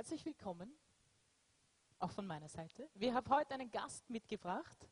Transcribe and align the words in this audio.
Herzlich 0.00 0.24
willkommen, 0.24 0.72
auch 1.98 2.10
von 2.10 2.26
meiner 2.26 2.48
Seite. 2.48 2.88
Wir 2.94 3.12
haben 3.12 3.28
heute 3.28 3.52
einen 3.52 3.70
Gast 3.70 4.08
mitgebracht, 4.08 4.88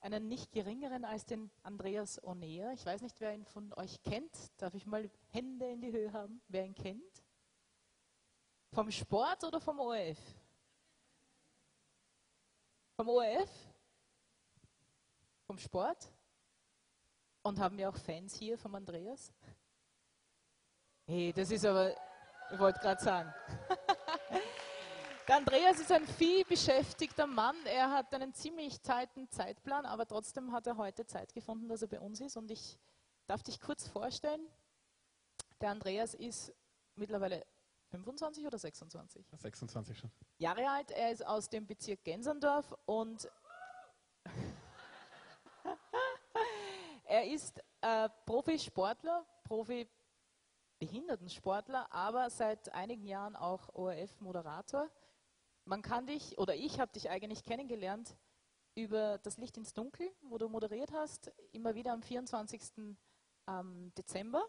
einen 0.00 0.26
nicht 0.26 0.50
geringeren 0.50 1.04
als 1.04 1.24
den 1.24 1.52
Andreas 1.62 2.20
Onea. 2.20 2.72
Ich 2.72 2.84
weiß 2.84 3.02
nicht, 3.02 3.20
wer 3.20 3.32
ihn 3.32 3.44
von 3.44 3.72
euch 3.74 4.02
kennt. 4.02 4.36
Darf 4.60 4.74
ich 4.74 4.86
mal 4.86 5.08
Hände 5.28 5.70
in 5.70 5.80
die 5.80 5.92
Höhe 5.92 6.12
haben, 6.12 6.42
wer 6.48 6.64
ihn 6.64 6.74
kennt? 6.74 7.22
Vom 8.72 8.90
Sport 8.90 9.44
oder 9.44 9.60
vom 9.60 9.78
ORF? 9.78 10.18
Vom 12.96 13.08
ORF? 13.10 13.50
Vom 15.46 15.58
Sport? 15.58 16.12
Und 17.42 17.60
haben 17.60 17.78
wir 17.78 17.88
auch 17.88 17.96
Fans 17.98 18.34
hier 18.34 18.58
vom 18.58 18.74
Andreas? 18.74 19.32
Hey, 21.06 21.32
das 21.32 21.52
ist 21.52 21.64
aber, 21.64 21.94
ich 22.50 22.58
wollte 22.58 22.80
gerade 22.80 23.00
sagen. 23.00 23.32
Der 25.26 25.36
Andreas 25.36 25.80
ist 25.80 25.90
ein 25.90 26.06
vielbeschäftigter 26.06 27.26
Mann. 27.26 27.56
Er 27.64 27.90
hat 27.90 28.14
einen 28.14 28.34
ziemlich 28.34 28.82
zeiten 28.82 29.30
Zeitplan, 29.30 29.86
aber 29.86 30.06
trotzdem 30.06 30.52
hat 30.52 30.66
er 30.66 30.76
heute 30.76 31.06
Zeit 31.06 31.32
gefunden, 31.32 31.66
dass 31.66 31.80
er 31.80 31.88
bei 31.88 31.98
uns 31.98 32.20
ist. 32.20 32.36
Und 32.36 32.50
ich 32.50 32.78
darf 33.26 33.42
dich 33.42 33.58
kurz 33.58 33.88
vorstellen. 33.88 34.46
Der 35.62 35.70
Andreas 35.70 36.12
ist 36.12 36.52
mittlerweile 36.94 37.46
25 37.90 38.46
oder 38.46 38.58
26? 38.58 39.24
26 39.34 39.98
schon. 39.98 40.10
Jahre 40.36 40.68
alt. 40.68 40.90
Er 40.90 41.10
ist 41.10 41.26
aus 41.26 41.48
dem 41.48 41.66
Bezirk 41.66 42.04
Gensendorf 42.04 42.76
und 42.84 43.26
er 47.04 47.32
ist 47.32 47.64
äh, 47.80 48.10
Profisportler, 48.26 49.24
Profi-Behindertensportler, 49.44 51.90
aber 51.90 52.28
seit 52.28 52.70
einigen 52.74 53.06
Jahren 53.06 53.36
auch 53.36 53.74
ORF-Moderator. 53.74 54.90
Man 55.64 55.82
kann 55.82 56.06
dich, 56.06 56.36
oder 56.38 56.54
ich 56.54 56.78
habe 56.78 56.92
dich 56.92 57.08
eigentlich 57.08 57.42
kennengelernt 57.42 58.16
über 58.74 59.18
das 59.18 59.38
Licht 59.38 59.56
ins 59.56 59.72
Dunkel, 59.72 60.10
wo 60.22 60.36
du 60.36 60.48
moderiert 60.48 60.92
hast, 60.92 61.32
immer 61.52 61.74
wieder 61.74 61.92
am 61.92 62.02
24. 62.02 62.96
Ähm, 63.46 63.92
Dezember. 63.96 64.46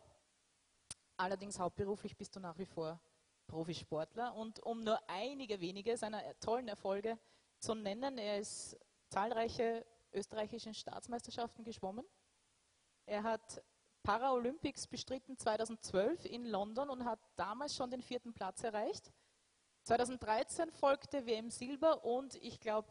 Allerdings 1.17 1.59
hauptberuflich 1.59 2.17
bist 2.17 2.35
du 2.35 2.39
nach 2.39 2.57
wie 2.57 2.65
vor 2.65 2.99
Profisportler. 3.47 4.35
Und 4.35 4.59
um 4.63 4.83
nur 4.83 4.99
einige 5.09 5.61
wenige 5.61 5.95
seiner 5.95 6.21
tollen 6.39 6.67
Erfolge 6.67 7.17
zu 7.59 7.75
nennen, 7.75 8.17
er 8.17 8.39
ist 8.39 8.77
zahlreiche 9.09 9.85
österreichischen 10.11 10.73
Staatsmeisterschaften 10.73 11.63
geschwommen. 11.63 12.05
Er 13.05 13.23
hat 13.23 13.63
Paralympics 14.03 14.87
bestritten 14.87 15.37
2012 15.37 16.25
in 16.25 16.45
London 16.45 16.89
und 16.89 17.05
hat 17.05 17.19
damals 17.35 17.75
schon 17.75 17.91
den 17.91 18.01
vierten 18.01 18.33
Platz 18.33 18.63
erreicht. 18.63 19.11
2013 19.85 20.71
folgte 20.71 21.27
WM 21.27 21.51
Silber 21.51 22.03
und 22.03 22.33
ich 22.37 22.59
glaube, 22.59 22.89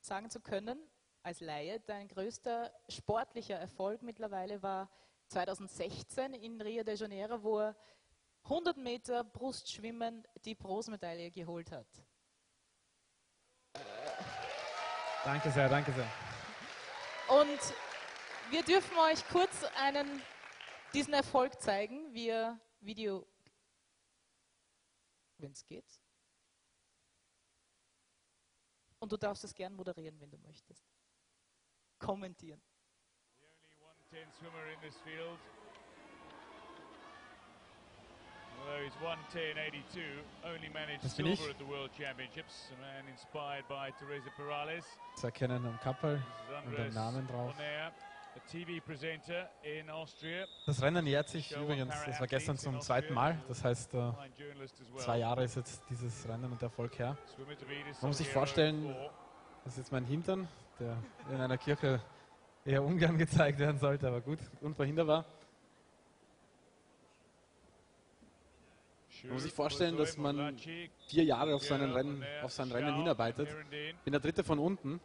sagen 0.00 0.28
zu 0.28 0.40
können, 0.40 0.78
als 1.22 1.40
Laie, 1.40 1.80
dein 1.80 2.08
größter 2.08 2.70
sportlicher 2.90 3.56
Erfolg 3.56 4.02
mittlerweile 4.02 4.62
war 4.62 4.90
2016 5.28 6.34
in 6.34 6.60
Rio 6.60 6.84
de 6.84 6.94
Janeiro, 6.94 7.42
wo 7.42 7.60
er 7.60 7.76
100 8.44 8.76
Meter 8.76 9.24
Brustschwimmen 9.24 10.28
die 10.44 10.54
Bronzemedaille 10.54 11.30
geholt 11.30 11.72
hat. 11.72 11.88
Danke 15.24 15.50
sehr, 15.50 15.70
danke 15.70 15.92
sehr. 15.92 16.08
Und 17.28 17.60
wir 18.50 18.62
dürfen 18.62 18.96
euch 19.10 19.26
kurz 19.28 19.64
einen, 19.80 20.22
diesen 20.92 21.14
Erfolg 21.14 21.60
zeigen, 21.62 22.12
via 22.12 22.60
Video, 22.80 23.26
wenn 25.38 25.50
es 25.50 25.64
geht. 25.64 26.05
Und 28.98 29.12
du 29.12 29.16
darfst 29.16 29.44
es 29.44 29.54
gern 29.54 29.74
moderieren, 29.74 30.18
wenn 30.20 30.30
du 30.30 30.38
möchtest. 30.38 30.84
Kommentieren. 31.98 32.60
The 33.40 33.46
only 33.46 34.20
110 34.20 34.32
swimmer 34.38 34.66
in 34.72 34.80
this 34.80 34.96
field. 35.04 35.38
Although 38.58 38.82
he's 38.82 38.96
110.82, 38.96 40.24
only 40.44 40.68
managed 40.70 41.04
Das 41.04 41.14
bin 41.14 41.26
ich. 41.26 41.38
silver 41.38 41.52
at 41.52 41.58
the 41.58 41.66
World 41.66 41.90
Championships. 41.96 42.70
A 42.72 42.80
man 42.80 43.06
inspired 43.08 43.66
by 43.68 43.92
Teresa 43.98 44.30
Perales. 44.36 44.84
Zu 45.16 45.26
erkennen 45.26 45.64
am 45.66 45.78
Kappel 45.80 46.22
und 46.64 46.72
dem 46.76 46.92
Namen 46.94 47.26
drauf. 47.28 47.54
Das 50.66 50.82
Rennen 50.82 51.06
jährt 51.06 51.28
sich 51.28 51.52
übrigens, 51.56 51.94
das 52.04 52.20
war 52.20 52.26
gestern 52.26 52.56
zum 52.58 52.80
zweiten 52.80 53.14
Mal. 53.14 53.40
Das 53.48 53.64
heißt, 53.64 53.94
äh, 53.94 54.12
zwei 54.96 55.18
Jahre 55.18 55.44
ist 55.44 55.56
jetzt 55.56 55.82
dieses 55.90 56.28
Rennen 56.28 56.52
und 56.52 56.60
der 56.60 56.68
Erfolg 56.68 56.98
her. 56.98 57.16
Man 58.00 58.10
muss 58.10 58.18
sich 58.18 58.28
vorstellen. 58.28 58.94
Das 59.64 59.72
ist 59.72 59.78
jetzt 59.78 59.92
mein 59.92 60.04
Hintern, 60.04 60.46
der 60.78 60.96
in 61.28 61.40
einer 61.40 61.58
Kirche 61.58 62.00
eher 62.64 62.84
ungern 62.84 63.18
gezeigt 63.18 63.58
werden 63.58 63.78
sollte, 63.78 64.06
aber 64.06 64.20
gut, 64.20 64.38
unverhinderbar. 64.60 65.24
Man 69.24 69.32
muss 69.32 69.42
sich 69.42 69.52
vorstellen, 69.52 69.96
dass 69.96 70.16
man 70.16 70.56
vier 71.08 71.24
Jahre 71.24 71.54
auf 71.54 71.64
sein 71.64 71.82
Rennen, 71.90 72.24
auf 72.42 72.52
sein 72.52 72.70
Rennen 72.70 72.94
hinarbeitet. 72.94 73.48
bin 74.04 74.12
der 74.12 74.20
Dritte 74.20 74.44
von 74.44 74.58
unten 74.58 75.00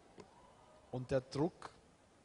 und 0.91 1.09
der 1.09 1.21
Druck 1.21 1.71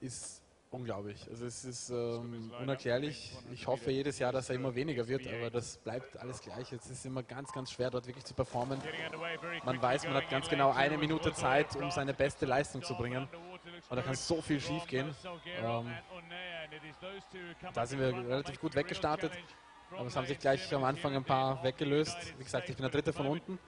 ist 0.00 0.43
unglaublich. 0.76 1.26
Also 1.28 1.47
es 1.47 1.64
ist 1.64 1.91
ähm, 1.91 2.53
unerklärlich. 2.60 3.32
Ich 3.53 3.66
hoffe 3.66 3.91
jedes 3.91 4.19
Jahr, 4.19 4.32
dass 4.32 4.48
er 4.50 4.56
immer 4.56 4.75
weniger 4.75 5.09
wird, 5.09 5.26
aber 5.26 5.50
das 5.50 5.78
bleibt 5.78 6.16
alles 6.19 6.41
gleich. 6.41 6.70
Es 6.72 6.88
ist 6.88 7.04
immer 7.06 7.22
ganz, 7.22 7.50
ganz 7.53 7.72
schwer, 7.72 7.91
dort 7.91 8.06
wirklich 8.06 8.25
zu 8.25 8.34
performen. 8.34 8.78
Man 9.64 9.81
weiß, 9.81 10.04
man 10.04 10.14
hat 10.14 10.28
ganz 10.31 10.48
genau 10.48 10.72
eine 10.72 10.98
Minute 10.98 11.32
Zeit, 11.32 11.75
um 11.76 11.91
seine 11.91 12.14
beste 12.14 12.47
Leistung 12.47 12.82
zu 12.82 12.94
bringen. 12.94 13.26
Und 13.88 13.97
da 13.97 14.03
kann 14.03 14.14
so 14.14 14.41
viel 14.41 14.60
schief 14.60 14.87
gehen. 14.87 15.14
Ähm, 15.62 15.92
da 17.72 17.87
sind 17.87 17.98
wir 17.98 18.08
relativ 18.08 18.60
gut 18.60 18.75
weggestartet. 18.75 19.32
Aber 19.91 20.06
es 20.06 20.16
haben 20.16 20.26
sich 20.26 20.38
gleich 20.38 20.72
am 20.75 20.84
Anfang 20.84 21.14
ein 21.14 21.25
paar 21.25 21.62
weggelöst. 21.64 22.34
Wie 22.38 22.44
gesagt, 22.44 22.69
ich 22.69 22.76
bin 22.76 22.82
der 22.82 22.91
Dritte 22.91 23.12
von 23.12 23.26
unten. 23.26 23.58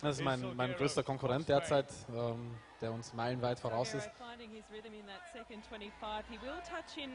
Das 0.00 0.18
ist 0.18 0.24
mein, 0.24 0.56
mein 0.56 0.74
größter 0.74 1.02
Konkurrent 1.02 1.48
derzeit, 1.48 1.88
ähm, 2.14 2.54
der 2.80 2.92
uns 2.92 3.12
meilenweit 3.14 3.58
voraus 3.58 3.94
ist. 3.94 4.10
finding 4.18 4.50
his 4.50 4.64
rhythm 4.70 4.94
in 4.94 5.06
that 5.06 5.22
second 5.32 5.64
25. 5.66 6.24
He 6.30 6.38
will 6.40 6.60
touch 6.64 6.96
in 6.96 7.10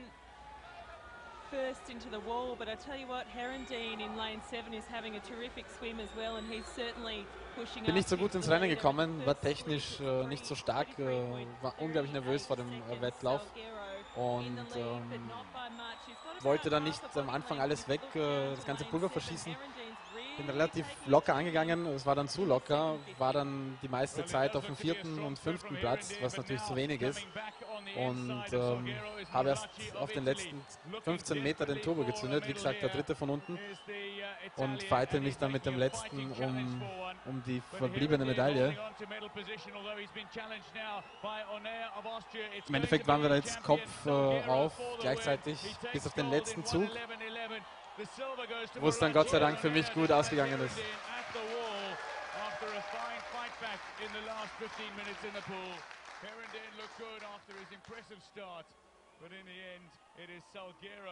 first 1.50 1.90
into 1.90 2.10
the 2.10 2.20
wall, 2.28 2.56
but 2.58 2.68
I 2.68 2.76
tell 2.76 2.98
you 2.98 3.08
what, 3.08 3.26
Herondine 3.28 4.02
in 4.02 4.18
lane 4.18 4.42
7 4.50 4.74
is 4.74 4.86
having 4.86 5.16
a 5.16 5.20
terrific 5.20 5.66
swim 5.80 6.00
as 6.00 6.10
well, 6.16 6.36
and 6.38 6.46
he's 6.52 6.66
certainly 6.76 7.26
pushing 7.56 7.86
Bin 7.86 7.96
nicht 7.96 8.10
so 8.10 8.18
gut 8.18 8.36
ins 8.36 8.46
the 8.46 8.52
Rennen 8.52 8.70
gekommen, 8.70 9.26
war 9.26 9.40
technisch 9.40 10.00
äh, 10.00 10.26
nicht 10.28 10.46
so 10.46 10.56
stark, 10.56 10.88
äh, 11.00 11.46
war 11.62 11.74
unglaublich 11.80 12.14
nervös 12.14 12.46
vor 12.46 12.58
dem 12.58 12.68
äh, 12.72 13.02
Wettlauf. 13.02 13.42
Und 14.16 14.58
ähm, 14.76 15.30
wollte 16.42 16.70
dann 16.70 16.84
nicht 16.84 17.02
am 17.16 17.30
Anfang 17.30 17.60
alles 17.60 17.88
weg, 17.88 18.02
äh, 18.16 18.56
das 18.56 18.66
ganze 18.66 18.86
Pulver 18.86 19.10
verschießen. 19.10 19.56
Bin 20.38 20.50
relativ 20.50 20.86
locker 21.08 21.34
angegangen, 21.34 21.88
es 21.88 22.06
war 22.06 22.16
dann 22.16 22.28
zu 22.28 22.46
locker, 22.46 22.96
war 23.18 23.34
dann 23.34 23.78
die 23.82 23.88
meiste 23.88 24.24
Zeit 24.26 24.56
auf 24.56 24.66
dem 24.66 24.76
vierten 24.76 25.20
und 25.20 25.40
fünften 25.40 25.76
Platz, 25.76 26.14
was 26.22 26.38
natürlich 26.38 26.64
zu 26.64 26.76
wenig 26.76 27.02
ist. 27.02 27.26
Und 27.96 28.44
ähm, 28.52 28.94
habe 29.32 29.50
erst 29.50 29.68
auf 30.00 30.12
den 30.12 30.26
letzten 30.26 30.62
15 31.02 31.42
Meter 31.42 31.66
den 31.66 31.82
Turbo 31.82 32.04
gezündet, 32.04 32.48
wie 32.48 32.54
gesagt, 32.54 32.82
der 32.82 32.90
dritte 32.90 33.16
von 33.16 33.30
unten. 33.32 33.58
Und 34.58 34.84
fighte 34.84 35.20
mich 35.20 35.38
dann 35.38 35.52
mit 35.52 35.66
dem 35.66 35.78
letzten 35.78 36.32
um, 36.34 36.82
um 37.26 37.44
die 37.46 37.62
verbliebene 37.78 38.26
Medaille. 38.26 38.78
Im 42.68 42.76
Endeffekt 42.76 43.08
waren 43.08 43.22
wir 43.22 43.30
da 43.30 43.36
jetzt 43.36 43.64
Kopf 43.64 44.06
äh, 44.06 44.10
auf, 44.10 44.74
gleichzeitig 45.00 45.58
bis 45.92 46.06
auf 46.06 46.14
den 46.14 46.30
letzten 46.30 46.66
Zug, 46.66 46.90
wo 48.80 48.90
es 48.90 49.00
dann 49.00 49.14
Gott 49.14 49.30
sei 49.30 49.40
Dank 49.40 49.60
für 49.60 49.70
mich 49.70 49.92
gut 49.94 50.12
ausgegangen 50.12 50.60
ist. 50.62 50.78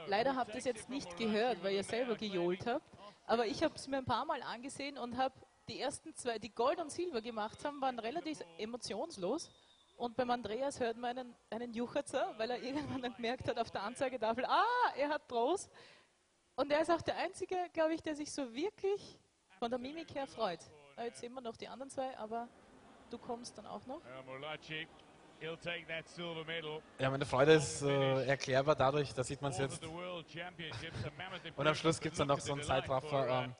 Leider 0.07 0.35
habt 0.35 0.49
ihr 0.49 0.57
es 0.57 0.65
jetzt 0.65 0.89
nicht 0.89 1.17
gehört, 1.17 1.63
weil 1.63 1.73
ihr 1.73 1.83
selber 1.83 2.15
gejohlt 2.15 2.65
habt. 2.67 2.85
Aber 3.25 3.47
ich 3.47 3.63
habe 3.63 3.73
es 3.75 3.87
mir 3.87 3.97
ein 3.97 4.05
paar 4.05 4.25
Mal 4.25 4.41
angesehen 4.43 4.97
und 4.97 5.17
habe 5.17 5.33
die 5.67 5.79
ersten 5.79 6.13
zwei, 6.13 6.37
die 6.37 6.53
Gold 6.53 6.79
und 6.79 6.91
Silber 6.91 7.21
gemacht 7.21 7.65
haben, 7.65 7.81
waren 7.81 7.97
relativ 7.97 8.39
emotionslos. 8.57 9.49
Und 9.97 10.15
beim 10.15 10.29
Andreas 10.29 10.79
hört 10.79 10.97
man 10.97 11.17
einen, 11.17 11.35
einen 11.49 11.73
Jucherzer, 11.73 12.33
weil 12.37 12.51
er 12.51 12.61
irgendwann 12.61 13.01
gemerkt 13.15 13.47
hat 13.47 13.57
auf 13.57 13.71
der 13.71 13.81
Anzeigetafel, 13.83 14.45
ah, 14.45 14.63
er 14.97 15.09
hat 15.09 15.27
Bronze. 15.27 15.69
Und 16.55 16.71
er 16.71 16.81
ist 16.81 16.89
auch 16.91 17.01
der 17.01 17.17
Einzige, 17.17 17.55
glaube 17.73 17.93
ich, 17.93 18.01
der 18.01 18.15
sich 18.15 18.31
so 18.31 18.53
wirklich 18.53 19.19
von 19.59 19.69
der 19.69 19.79
Mimik 19.79 20.13
her 20.15 20.27
freut. 20.27 20.59
Jetzt 20.97 21.19
sehen 21.19 21.33
wir 21.33 21.41
noch 21.41 21.57
die 21.57 21.67
anderen 21.67 21.89
zwei, 21.89 22.17
aber 22.17 22.47
du 23.09 23.17
kommst 23.17 23.57
dann 23.57 23.65
auch 23.65 23.85
noch. 23.85 24.01
Ja, 26.97 27.09
meine 27.09 27.25
Freude 27.25 27.53
ist 27.53 27.81
äh, 27.81 28.25
erklärbar 28.25 28.75
dadurch, 28.75 29.13
da 29.13 29.23
sieht 29.23 29.41
man 29.41 29.51
es 29.51 29.57
jetzt. 29.57 29.83
Und 31.57 31.67
am 31.67 31.75
Schluss 31.75 31.99
gibt 31.99 32.13
es 32.13 32.19
dann 32.19 32.29
noch 32.29 32.39
so 32.39 32.53
einen 32.53 32.63
Zeitraffer. 32.63 33.43
Ähm, 33.43 33.55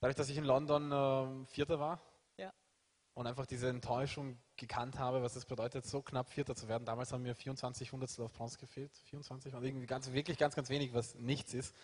dadurch, 0.00 0.16
dass 0.16 0.28
ich 0.28 0.36
in 0.36 0.44
London 0.44 0.90
äh, 0.90 1.46
Vierter 1.46 1.78
war 1.78 2.00
Ja. 2.36 2.52
und 3.14 3.28
einfach 3.28 3.46
diese 3.46 3.68
Enttäuschung 3.68 4.36
gekannt 4.56 4.98
habe, 4.98 5.22
was 5.22 5.36
es 5.36 5.46
bedeutet, 5.46 5.86
so 5.86 6.02
knapp 6.02 6.28
Vierter 6.30 6.56
zu 6.56 6.66
werden. 6.66 6.84
Damals 6.84 7.12
haben 7.12 7.22
mir 7.22 7.36
24 7.36 7.92
Hundertstel 7.92 8.24
auf 8.24 8.32
Bronze 8.32 8.58
gefehlt. 8.58 8.90
24 9.04 9.54
und 9.54 9.62
irgendwie 9.62 9.86
ganz, 9.86 10.10
wirklich 10.12 10.36
ganz, 10.36 10.56
ganz 10.56 10.68
wenig, 10.68 10.92
was 10.92 11.14
nichts 11.14 11.54
ist. 11.54 11.76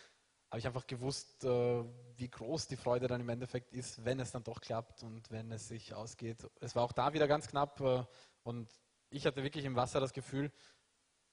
Habe 0.56 0.60
ich 0.60 0.66
einfach 0.68 0.86
gewusst, 0.86 1.44
äh, 1.44 1.84
wie 2.16 2.30
groß 2.30 2.66
die 2.66 2.76
Freude 2.76 3.08
dann 3.08 3.20
im 3.20 3.28
Endeffekt 3.28 3.74
ist, 3.74 4.02
wenn 4.06 4.20
es 4.20 4.32
dann 4.32 4.42
doch 4.42 4.62
klappt 4.62 5.02
und 5.02 5.30
wenn 5.30 5.52
es 5.52 5.68
sich 5.68 5.92
ausgeht. 5.92 6.48
Es 6.62 6.74
war 6.74 6.82
auch 6.82 6.92
da 6.92 7.12
wieder 7.12 7.28
ganz 7.28 7.46
knapp 7.46 7.78
äh, 7.82 8.02
und 8.42 8.66
ich 9.10 9.26
hatte 9.26 9.42
wirklich 9.42 9.66
im 9.66 9.76
Wasser 9.76 10.00
das 10.00 10.14
Gefühl, 10.14 10.50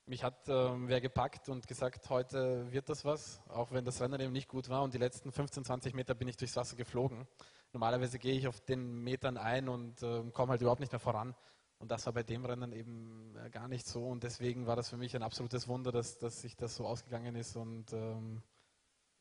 mich 0.07 0.25
hat 0.25 0.49
ähm, 0.49 0.89
wer 0.89 0.99
gepackt 0.99 1.47
und 1.47 1.69
gesagt, 1.69 2.09
heute 2.09 2.69
wird 2.73 2.89
das 2.89 3.05
was, 3.05 3.41
auch 3.47 3.71
wenn 3.71 3.85
das 3.85 4.01
Rennen 4.01 4.19
eben 4.19 4.33
nicht 4.33 4.49
gut 4.49 4.67
war. 4.67 4.83
Und 4.83 4.93
die 4.93 4.97
letzten 4.97 5.31
15, 5.31 5.63
20 5.63 5.93
Meter 5.93 6.15
bin 6.15 6.27
ich 6.27 6.35
durchs 6.35 6.57
Wasser 6.57 6.75
geflogen. 6.75 7.25
Normalerweise 7.71 8.19
gehe 8.19 8.35
ich 8.35 8.49
auf 8.49 8.59
den 8.59 9.05
Metern 9.05 9.37
ein 9.37 9.69
und 9.69 10.03
äh, 10.03 10.21
komme 10.33 10.51
halt 10.51 10.59
überhaupt 10.59 10.81
nicht 10.81 10.91
mehr 10.91 10.99
voran. 10.99 11.33
Und 11.77 11.91
das 11.91 12.05
war 12.07 12.11
bei 12.11 12.23
dem 12.23 12.43
Rennen 12.43 12.73
eben 12.73 13.37
äh, 13.37 13.49
gar 13.49 13.69
nicht 13.69 13.87
so. 13.87 14.05
Und 14.05 14.23
deswegen 14.23 14.67
war 14.67 14.75
das 14.75 14.89
für 14.89 14.97
mich 14.97 15.15
ein 15.15 15.23
absolutes 15.23 15.69
Wunder, 15.69 15.93
dass, 15.93 16.19
dass 16.19 16.41
sich 16.41 16.57
das 16.57 16.75
so 16.75 16.85
ausgegangen 16.85 17.37
ist. 17.37 17.55
Und 17.55 17.93
ähm, 17.93 18.43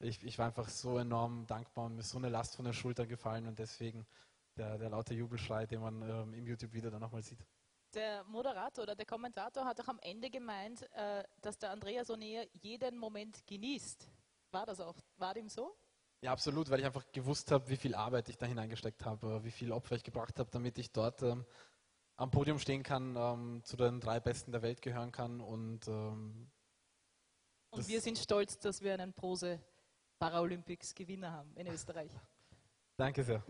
ich, 0.02 0.22
ich 0.25 0.38
war 0.38 0.46
einfach 0.46 0.69
so 0.69 0.99
enorm 0.99 1.46
dankbar 1.46 1.87
und 1.87 1.94
mir 1.94 2.00
ist 2.00 2.10
so 2.10 2.19
eine 2.19 2.28
Last 2.28 2.56
von 2.56 2.64
den 2.64 2.75
Schultern 2.75 3.08
gefallen. 3.08 3.46
Und 3.46 3.58
deswegen 3.58 4.06
der, 4.56 4.78
der 4.78 4.90
laute 4.90 5.14
Jubelschrei, 5.14 5.66
den 5.66 5.81
man 5.81 6.02
ähm, 6.02 6.34
im 6.34 6.46
YouTube-Video 6.46 6.90
dann 6.90 7.00
nochmal 7.00 7.22
sieht. 7.22 7.44
Der 7.94 8.25
Moderator 8.25 8.84
oder 8.84 8.94
der 8.94 9.06
Kommentator 9.06 9.64
hat 9.64 9.81
auch 9.81 9.88
am 9.88 9.99
Ende 10.00 10.31
gemeint, 10.31 10.82
äh, 10.93 11.25
dass 11.40 11.58
der 11.58 11.70
Andreas 11.70 12.10
Onea 12.10 12.44
jeden 12.52 12.99
Moment 12.99 13.46
genießt. 13.46 14.08
War 14.50 14.66
das 14.66 14.81
auch? 14.81 14.96
War 15.16 15.34
dem 15.34 15.49
so? 15.49 15.76
Ja, 16.22 16.32
absolut, 16.32 16.70
weil 16.70 16.81
ich 16.81 16.87
einfach 16.87 17.04
gewusst 17.12 17.50
habe, 17.50 17.69
wie 17.69 17.76
viel 17.76 17.94
Arbeit 17.94 18.28
ich 18.28 18.38
da 18.38 18.46
hineingesteckt 18.46 19.04
habe, 19.04 19.44
wie 19.44 19.50
viel 19.50 19.72
Opfer 19.72 19.96
ich 19.96 20.04
gebracht 20.04 20.38
habe, 20.38 20.50
damit 20.50 20.78
ich 20.78 20.93
dort 20.93 21.22
ähm, 21.22 21.44
am 22.16 22.31
Podium 22.31 22.58
stehen 22.58 22.82
kann, 22.82 23.16
ähm, 23.16 23.62
zu 23.64 23.76
den 23.76 24.00
drei 24.00 24.20
Besten 24.20 24.52
der 24.52 24.62
Welt 24.62 24.82
gehören 24.82 25.10
kann 25.10 25.40
und 25.40 25.88
ähm, 25.88 26.50
Und 27.70 27.88
wir 27.88 28.00
sind 28.00 28.19
stolz, 28.19 28.58
dass 28.58 28.82
wir 28.82 28.94
einen 28.94 29.12
Prose 29.12 29.60
Paralympics 30.23 30.95
Gewinner 30.95 31.33
haben 31.33 31.53
in 31.57 31.67
Österreich. 31.67 32.13
danke 32.97 33.25
sehr. 33.25 33.43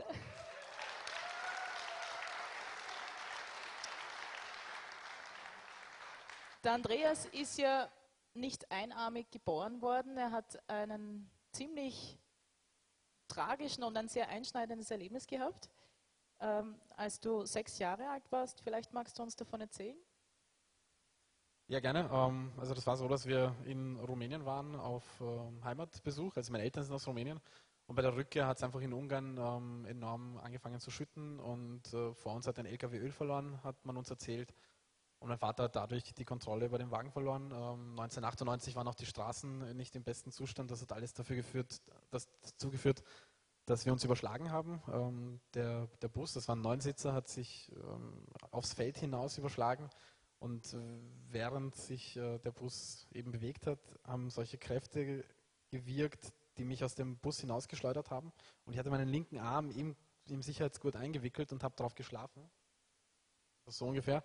Der 6.64 6.72
Andreas 6.72 7.26
ist 7.26 7.58
ja 7.58 7.90
nicht 8.32 8.70
einarmig 8.72 9.30
geboren 9.30 9.82
worden. 9.82 10.16
Er 10.16 10.30
hat 10.30 10.66
einen 10.66 11.30
ziemlich 11.50 12.18
tragischen 13.28 13.84
und 13.84 13.94
ein 13.98 14.08
sehr 14.08 14.30
einschneidendes 14.30 14.90
Erlebnis 14.90 15.26
gehabt. 15.26 15.68
Ähm, 16.40 16.80
als 16.96 17.20
du 17.20 17.44
sechs 17.44 17.78
Jahre 17.80 18.08
alt 18.08 18.32
warst, 18.32 18.62
vielleicht 18.62 18.94
magst 18.94 19.18
du 19.18 19.22
uns 19.22 19.36
davon 19.36 19.60
erzählen? 19.60 19.98
Ja, 21.72 21.80
gerne. 21.80 22.06
Ähm, 22.12 22.52
also 22.58 22.74
das 22.74 22.86
war 22.86 22.98
so, 22.98 23.08
dass 23.08 23.24
wir 23.24 23.56
in 23.64 23.98
Rumänien 23.98 24.44
waren 24.44 24.74
auf 24.76 25.04
ähm, 25.22 25.64
Heimatbesuch. 25.64 26.36
Also 26.36 26.52
meine 26.52 26.64
Eltern 26.64 26.84
sind 26.84 26.92
aus 26.92 27.06
Rumänien. 27.06 27.40
Und 27.86 27.96
bei 27.96 28.02
der 28.02 28.14
Rückkehr 28.14 28.46
hat 28.46 28.58
es 28.58 28.62
einfach 28.62 28.82
in 28.82 28.92
Ungarn 28.92 29.38
ähm, 29.38 29.86
enorm 29.86 30.36
angefangen 30.36 30.80
zu 30.80 30.90
schütten 30.90 31.40
und 31.40 31.94
äh, 31.94 32.12
vor 32.12 32.34
uns 32.34 32.46
hat 32.46 32.58
ein 32.58 32.66
LKW 32.66 32.98
Öl 32.98 33.10
verloren, 33.10 33.58
hat 33.64 33.86
man 33.86 33.96
uns 33.96 34.10
erzählt. 34.10 34.52
Und 35.18 35.30
mein 35.30 35.38
Vater 35.38 35.62
hat 35.62 35.74
dadurch 35.74 36.12
die 36.12 36.26
Kontrolle 36.26 36.66
über 36.66 36.76
den 36.76 36.90
Wagen 36.90 37.10
verloren. 37.10 37.44
Ähm, 37.44 37.98
1998 37.98 38.76
waren 38.76 38.86
auch 38.86 38.94
die 38.94 39.06
Straßen 39.06 39.74
nicht 39.74 39.96
im 39.96 40.04
besten 40.04 40.30
Zustand. 40.30 40.70
Das 40.70 40.82
hat 40.82 40.92
alles 40.92 41.14
dafür 41.14 41.36
geführt, 41.36 41.80
das 42.10 42.28
dazu 42.42 42.70
geführt, 42.70 43.02
dass 43.64 43.86
wir 43.86 43.94
uns 43.94 44.04
überschlagen 44.04 44.50
haben. 44.50 45.40
Der, 45.54 45.86
der 46.02 46.08
Bus, 46.08 46.34
das 46.34 46.48
war 46.48 46.56
ein 46.56 46.60
Neunsitzer, 46.60 47.14
hat 47.14 47.28
sich 47.28 47.72
aufs 48.50 48.74
Feld 48.74 48.98
hinaus 48.98 49.38
überschlagen. 49.38 49.88
Und 50.42 50.74
äh, 50.74 50.78
während 51.30 51.76
sich 51.76 52.16
äh, 52.16 52.38
der 52.38 52.50
Bus 52.50 53.06
eben 53.12 53.30
bewegt 53.30 53.68
hat, 53.68 53.78
haben 54.02 54.28
solche 54.28 54.58
Kräfte 54.58 55.24
gewirkt, 55.70 56.32
die 56.56 56.64
mich 56.64 56.82
aus 56.82 56.96
dem 56.96 57.16
Bus 57.16 57.38
hinausgeschleudert 57.38 58.10
haben. 58.10 58.32
Und 58.64 58.72
ich 58.72 58.78
hatte 58.80 58.90
meinen 58.90 59.08
linken 59.08 59.38
Arm 59.38 59.70
im, 59.70 59.94
im 60.26 60.42
Sicherheitsgurt 60.42 60.96
eingewickelt 60.96 61.52
und 61.52 61.62
habe 61.62 61.76
darauf 61.76 61.94
geschlafen. 61.94 62.42
So 63.66 63.86
ungefähr. 63.86 64.24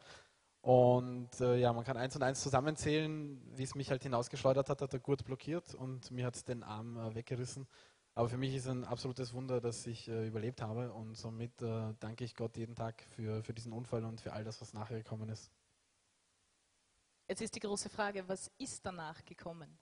Und 0.61 1.39
äh, 1.39 1.57
ja, 1.57 1.71
man 1.71 1.83
kann 1.83 1.97
eins 1.97 2.15
und 2.15 2.23
eins 2.23 2.41
zusammenzählen, 2.41 3.39
wie 3.55 3.63
es 3.63 3.75
mich 3.75 3.91
halt 3.91 4.01
hinausgeschleudert 4.01 4.69
hat, 4.69 4.81
hat 4.81 4.93
der 4.93 4.99
Gurt 4.99 5.23
blockiert 5.23 5.75
und 5.75 6.09
mir 6.09 6.25
hat 6.25 6.47
den 6.47 6.63
Arm 6.63 6.97
äh, 6.97 7.13
weggerissen. 7.13 7.67
Aber 8.15 8.27
für 8.27 8.37
mich 8.37 8.55
ist 8.55 8.67
ein 8.67 8.85
absolutes 8.85 9.35
Wunder, 9.35 9.61
dass 9.61 9.85
ich 9.85 10.07
äh, 10.07 10.25
überlebt 10.25 10.63
habe 10.63 10.91
und 10.93 11.15
somit 11.15 11.61
äh, 11.61 11.93
danke 11.99 12.23
ich 12.23 12.33
Gott 12.33 12.57
jeden 12.57 12.73
Tag 12.73 13.03
für, 13.03 13.43
für 13.43 13.53
diesen 13.53 13.71
Unfall 13.71 14.03
und 14.03 14.19
für 14.19 14.33
all 14.33 14.43
das, 14.43 14.59
was 14.61 14.73
nachher 14.73 14.97
gekommen 14.97 15.29
ist. 15.29 15.51
Jetzt 17.29 17.41
ist 17.41 17.55
die 17.55 17.59
große 17.59 17.89
Frage, 17.89 18.23
was 18.27 18.49
ist 18.57 18.85
danach 18.85 19.25
gekommen? 19.25 19.77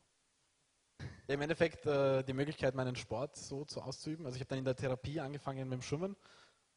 Ja, 1.27 1.35
Im 1.35 1.41
Endeffekt 1.41 1.85
äh, 1.85 2.23
die 2.23 2.33
Möglichkeit, 2.33 2.73
meinen 2.73 2.95
Sport 2.95 3.35
so 3.35 3.65
zu 3.65 3.81
auszuüben. 3.81 4.25
Also 4.25 4.37
ich 4.37 4.41
habe 4.41 4.49
dann 4.49 4.59
in 4.59 4.65
der 4.65 4.75
Therapie 4.75 5.19
angefangen 5.19 5.69
mit 5.69 5.79
dem 5.79 5.81
Schwimmen. 5.83 6.15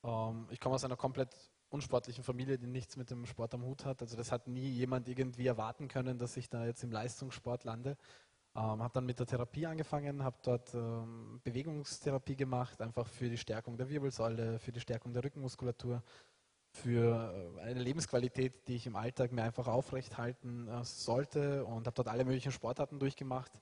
Ähm, 0.04 0.46
ich 0.50 0.60
komme 0.60 0.74
aus 0.74 0.84
einer 0.84 0.96
komplett 0.96 1.34
unsportlichen 1.70 2.22
Familie, 2.22 2.58
die 2.58 2.66
nichts 2.66 2.96
mit 2.96 3.10
dem 3.10 3.24
Sport 3.24 3.54
am 3.54 3.64
Hut 3.64 3.86
hat. 3.86 4.02
Also 4.02 4.16
das 4.16 4.30
hat 4.30 4.46
nie 4.46 4.68
jemand 4.68 5.08
irgendwie 5.08 5.46
erwarten 5.46 5.88
können, 5.88 6.18
dass 6.18 6.36
ich 6.36 6.50
da 6.50 6.66
jetzt 6.66 6.82
im 6.82 6.92
Leistungssport 6.92 7.64
lande. 7.64 7.96
Ähm, 8.54 8.82
habe 8.82 8.92
dann 8.92 9.06
mit 9.06 9.18
der 9.18 9.26
Therapie 9.26 9.66
angefangen, 9.66 10.22
habe 10.22 10.36
dort 10.42 10.74
ähm, 10.74 11.40
Bewegungstherapie 11.44 12.36
gemacht, 12.36 12.80
einfach 12.82 13.06
für 13.06 13.30
die 13.30 13.36
Stärkung 13.38 13.76
der 13.78 13.88
Wirbelsäule, 13.88 14.58
für 14.58 14.72
die 14.72 14.80
Stärkung 14.80 15.12
der 15.12 15.24
Rückenmuskulatur, 15.24 16.02
für 16.78 17.58
äh, 17.58 17.60
eine 17.62 17.80
Lebensqualität, 17.80 18.66
die 18.68 18.76
ich 18.76 18.86
im 18.86 18.96
Alltag 18.96 19.32
mir 19.32 19.42
einfach 19.42 19.66
aufrecht 19.66 20.16
halten 20.16 20.68
äh, 20.68 20.84
sollte 20.84 21.64
und 21.64 21.86
habe 21.86 21.94
dort 21.94 22.08
alle 22.08 22.24
möglichen 22.24 22.52
Sportarten 22.52 22.98
durchgemacht. 22.98 23.52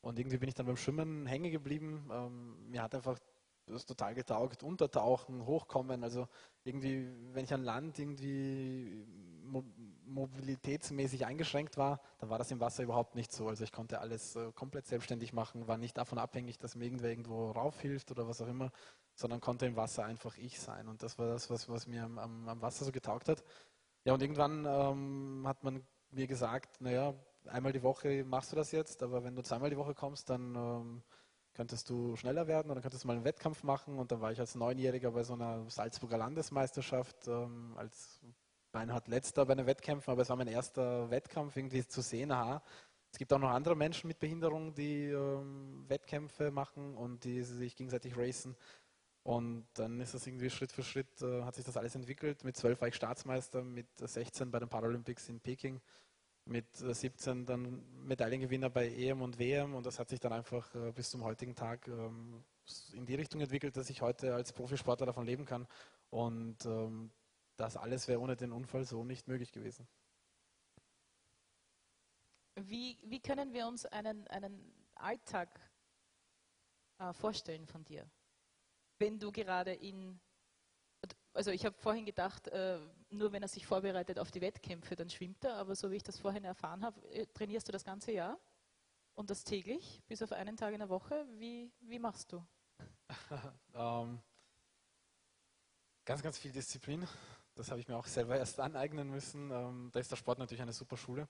Und 0.00 0.18
irgendwie 0.18 0.38
bin 0.38 0.48
ich 0.48 0.54
dann 0.54 0.66
beim 0.66 0.76
Schwimmen 0.76 1.26
hängen 1.26 1.50
geblieben. 1.50 2.08
Ähm, 2.12 2.70
mir 2.70 2.82
hat 2.82 2.94
einfach 2.94 3.18
das 3.66 3.84
total 3.84 4.14
getaugt, 4.14 4.62
untertauchen, 4.62 5.44
hochkommen. 5.46 6.04
Also 6.04 6.28
irgendwie, 6.64 7.08
wenn 7.32 7.44
ich 7.44 7.52
an 7.52 7.64
Land 7.64 7.98
irgendwie 7.98 9.04
mo 9.42 9.64
mobilitätsmäßig 10.06 11.26
eingeschränkt 11.26 11.76
war, 11.76 12.00
dann 12.18 12.30
war 12.30 12.38
das 12.38 12.50
im 12.50 12.60
Wasser 12.60 12.82
überhaupt 12.82 13.14
nicht 13.14 13.32
so. 13.32 13.48
Also 13.48 13.64
ich 13.64 13.72
konnte 13.72 14.00
alles 14.00 14.36
äh, 14.36 14.52
komplett 14.52 14.86
selbstständig 14.86 15.32
machen, 15.32 15.68
war 15.68 15.76
nicht 15.76 15.98
davon 15.98 16.18
abhängig, 16.18 16.58
dass 16.58 16.76
mir 16.76 16.84
irgendwer 16.84 17.10
irgendwo 17.10 17.50
raufhilft 17.50 18.10
oder 18.10 18.28
was 18.28 18.40
auch 18.40 18.48
immer, 18.48 18.70
sondern 19.14 19.40
konnte 19.40 19.66
im 19.66 19.76
Wasser 19.76 20.04
einfach 20.04 20.36
ich 20.38 20.60
sein. 20.60 20.88
Und 20.88 21.02
das 21.02 21.18
war 21.18 21.26
das, 21.26 21.50
was, 21.50 21.68
was 21.68 21.86
mir 21.86 22.04
am, 22.04 22.18
am 22.18 22.62
Wasser 22.62 22.84
so 22.84 22.92
getaugt 22.92 23.28
hat. 23.28 23.42
Ja, 24.04 24.14
und 24.14 24.22
irgendwann 24.22 24.64
ähm, 24.66 25.42
hat 25.46 25.64
man 25.64 25.84
mir 26.10 26.26
gesagt, 26.26 26.80
naja, 26.80 27.14
einmal 27.46 27.72
die 27.72 27.82
Woche 27.82 28.24
machst 28.24 28.52
du 28.52 28.56
das 28.56 28.72
jetzt, 28.72 29.02
aber 29.02 29.24
wenn 29.24 29.34
du 29.34 29.42
zweimal 29.42 29.70
die 29.70 29.76
Woche 29.76 29.94
kommst, 29.94 30.30
dann 30.30 30.54
ähm, 30.54 31.02
könntest 31.54 31.88
du 31.90 32.16
schneller 32.16 32.46
werden 32.46 32.70
oder 32.70 32.80
könntest 32.80 33.04
du 33.04 33.08
mal 33.08 33.16
einen 33.16 33.24
Wettkampf 33.24 33.62
machen. 33.62 33.98
Und 33.98 34.12
dann 34.12 34.20
war 34.20 34.30
ich 34.30 34.38
als 34.38 34.54
Neunjähriger 34.54 35.10
bei 35.10 35.24
so 35.24 35.32
einer 35.32 35.68
Salzburger 35.70 36.18
Landesmeisterschaft 36.18 37.28
ähm, 37.28 37.74
als 37.76 38.20
Beinhard 38.76 39.08
letzter 39.08 39.46
bei 39.46 39.54
den 39.54 39.64
Wettkämpfen, 39.64 40.12
aber 40.12 40.20
es 40.20 40.28
war 40.28 40.36
mein 40.36 40.48
erster 40.48 41.10
Wettkampf 41.10 41.56
irgendwie 41.56 41.86
zu 41.86 42.02
sehen, 42.02 42.30
aha, 42.30 42.62
es 43.10 43.18
gibt 43.18 43.32
auch 43.32 43.38
noch 43.38 43.48
andere 43.48 43.74
Menschen 43.74 44.08
mit 44.08 44.18
Behinderung, 44.18 44.74
die 44.74 45.06
ähm, 45.06 45.86
Wettkämpfe 45.88 46.50
machen 46.50 46.94
und 46.94 47.24
die 47.24 47.42
sich 47.42 47.74
gegenseitig 47.74 48.18
racen. 48.18 48.54
Und 49.22 49.66
dann 49.74 49.98
ist 50.00 50.12
das 50.12 50.26
irgendwie 50.26 50.50
Schritt 50.50 50.72
für 50.72 50.82
Schritt, 50.82 51.22
äh, 51.22 51.42
hat 51.42 51.54
sich 51.54 51.64
das 51.64 51.78
alles 51.78 51.94
entwickelt. 51.94 52.44
Mit 52.44 52.54
12 52.58 52.80
war 52.82 52.88
ich 52.88 52.94
Staatsmeister, 52.94 53.64
mit 53.64 53.86
16 53.96 54.50
bei 54.50 54.58
den 54.58 54.68
Paralympics 54.68 55.30
in 55.30 55.40
Peking 55.40 55.80
mit 56.46 56.76
17 56.76 57.44
dann 57.44 57.82
Medaillengewinner 58.04 58.70
bei 58.70 58.88
EM 58.88 59.20
und 59.20 59.38
WM 59.38 59.74
und 59.74 59.84
das 59.84 59.98
hat 59.98 60.08
sich 60.08 60.20
dann 60.20 60.32
einfach 60.32 60.72
äh, 60.74 60.92
bis 60.92 61.10
zum 61.10 61.24
heutigen 61.24 61.56
Tag 61.56 61.88
ähm, 61.88 62.44
in 62.92 63.04
die 63.04 63.16
Richtung 63.16 63.40
entwickelt, 63.40 63.76
dass 63.76 63.90
ich 63.90 64.00
heute 64.00 64.34
als 64.34 64.52
Profisportler 64.52 65.06
davon 65.06 65.26
leben 65.26 65.44
kann 65.44 65.66
und 66.10 66.64
ähm, 66.64 67.10
das 67.56 67.76
alles 67.76 68.08
wäre 68.08 68.20
ohne 68.20 68.36
den 68.36 68.52
Unfall 68.52 68.84
so 68.84 69.04
nicht 69.04 69.28
möglich 69.28 69.52
gewesen. 69.52 69.88
Wie, 72.54 72.98
wie 73.04 73.20
können 73.20 73.52
wir 73.52 73.66
uns 73.66 73.84
einen, 73.86 74.26
einen 74.28 74.72
Alltag 74.94 75.60
äh, 76.98 77.12
vorstellen 77.12 77.66
von 77.66 77.84
dir, 77.84 78.10
wenn 78.98 79.18
du 79.18 79.30
gerade 79.30 79.74
in 79.74 80.20
also 81.36 81.50
ich 81.50 81.66
habe 81.66 81.76
vorhin 81.76 82.06
gedacht, 82.06 82.48
äh, 82.48 82.80
nur 83.10 83.30
wenn 83.30 83.42
er 83.42 83.48
sich 83.48 83.66
vorbereitet 83.66 84.18
auf 84.18 84.30
die 84.30 84.40
Wettkämpfe, 84.40 84.96
dann 84.96 85.10
schwimmt 85.10 85.44
er, 85.44 85.56
aber 85.56 85.74
so 85.74 85.90
wie 85.90 85.96
ich 85.96 86.02
das 86.02 86.18
vorhin 86.18 86.44
erfahren 86.44 86.82
habe, 86.82 86.98
äh, 87.10 87.26
trainierst 87.26 87.68
du 87.68 87.72
das 87.72 87.84
ganze 87.84 88.12
Jahr 88.12 88.38
und 89.14 89.28
das 89.28 89.44
täglich, 89.44 90.02
bis 90.08 90.22
auf 90.22 90.32
einen 90.32 90.56
Tag 90.56 90.72
in 90.72 90.78
der 90.78 90.88
Woche. 90.88 91.26
Wie, 91.36 91.70
wie 91.80 91.98
machst 91.98 92.32
du? 92.32 92.44
ähm, 93.74 94.20
ganz, 96.06 96.22
ganz 96.22 96.38
viel 96.38 96.52
Disziplin. 96.52 97.06
Das 97.56 97.70
habe 97.70 97.80
ich 97.80 97.88
mir 97.88 97.96
auch 97.96 98.06
selber 98.06 98.36
erst 98.36 98.60
aneignen 98.60 99.10
müssen. 99.10 99.50
Ähm, 99.50 99.90
da 99.92 99.98
ist 99.98 100.10
der 100.10 100.16
Sport 100.16 100.38
natürlich 100.38 100.62
eine 100.62 100.74
super 100.74 100.96
Schule. 100.96 101.26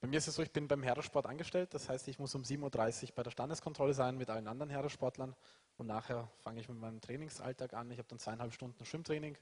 Bei 0.00 0.08
mir 0.08 0.16
ist 0.16 0.26
es 0.26 0.34
so, 0.34 0.42
ich 0.42 0.50
bin 0.50 0.66
beim 0.66 0.82
Herrensport 0.82 1.26
angestellt. 1.26 1.74
Das 1.74 1.88
heißt, 1.88 2.08
ich 2.08 2.18
muss 2.18 2.34
um 2.34 2.42
7.30 2.42 3.04
Uhr 3.04 3.14
bei 3.14 3.22
der 3.22 3.30
Standeskontrolle 3.30 3.94
sein 3.94 4.16
mit 4.16 4.30
allen 4.30 4.48
anderen 4.48 4.70
Herrensportlern. 4.70 5.36
Und 5.76 5.86
nachher 5.86 6.28
fange 6.38 6.60
ich 6.60 6.68
mit 6.68 6.78
meinem 6.78 7.00
Trainingsalltag 7.00 7.74
an. 7.74 7.90
Ich 7.90 7.98
habe 7.98 8.08
dann 8.08 8.18
zweieinhalb 8.18 8.52
Stunden 8.52 8.84
Schwimmtraining. 8.84 9.36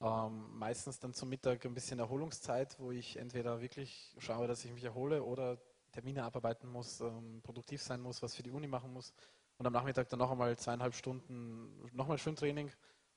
Ähm, 0.00 0.56
meistens 0.56 1.00
dann 1.00 1.12
zum 1.12 1.28
Mittag 1.28 1.64
ein 1.66 1.74
bisschen 1.74 1.98
Erholungszeit, 1.98 2.78
wo 2.78 2.92
ich 2.92 3.16
entweder 3.16 3.60
wirklich 3.60 4.14
schaue, 4.18 4.46
dass 4.46 4.64
ich 4.64 4.72
mich 4.72 4.84
erhole 4.84 5.22
oder 5.22 5.58
Termine 5.90 6.22
abarbeiten 6.22 6.70
muss, 6.70 7.00
ähm, 7.00 7.40
produktiv 7.42 7.82
sein 7.82 8.00
muss, 8.00 8.22
was 8.22 8.36
für 8.36 8.44
die 8.44 8.52
Uni 8.52 8.68
machen 8.68 8.92
muss. 8.92 9.12
Und 9.58 9.66
am 9.66 9.72
Nachmittag 9.72 10.08
dann 10.08 10.20
noch 10.20 10.30
einmal 10.30 10.56
zweieinhalb 10.56 10.94
Stunden 10.94 11.90
nochmal 11.92 12.16
Schwimmtraining 12.16 12.70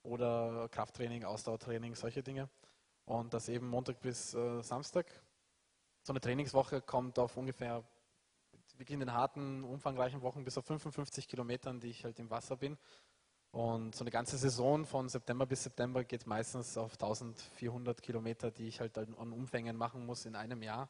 oder 0.04 0.70
Krafttraining, 0.70 1.24
Ausdauertraining, 1.24 1.96
solche 1.96 2.22
Dinge. 2.22 2.50
Und 3.06 3.34
das 3.34 3.50
eben 3.50 3.68
Montag 3.68 4.02
bis 4.02 4.34
äh, 4.34 4.62
Samstag. 4.62 5.08
So 6.04 6.14
eine 6.14 6.22
Trainingswoche 6.22 6.82
kommt 6.82 7.18
auf 7.20 7.38
ungefähr 7.38 7.84
wirklich 8.78 8.94
in 8.94 9.00
den 9.00 9.14
harten, 9.14 9.64
umfangreichen 9.64 10.22
Wochen 10.22 10.44
bis 10.44 10.58
auf 10.58 10.66
55 10.66 11.28
Kilometern, 11.28 11.80
die 11.80 11.90
ich 11.90 12.04
halt 12.04 12.20
im 12.20 12.30
Wasser 12.30 12.58
bin. 12.58 12.78
Und 13.52 13.94
so 13.94 14.04
eine 14.04 14.12
ganze 14.12 14.38
Saison 14.38 14.86
von 14.86 15.10
September 15.10 15.46
bis 15.46 15.64
September 15.64 16.04
geht 16.04 16.26
meistens 16.26 16.76
auf 16.76 16.94
1400 16.94 18.02
Kilometer, 18.02 18.50
die 18.50 18.68
ich 18.68 18.80
halt 18.80 18.98
an 18.98 19.32
Umfängen 19.32 19.78
machen 19.78 20.06
muss 20.06 20.26
in 20.26 20.36
einem 20.36 20.64
Jahr. 20.64 20.90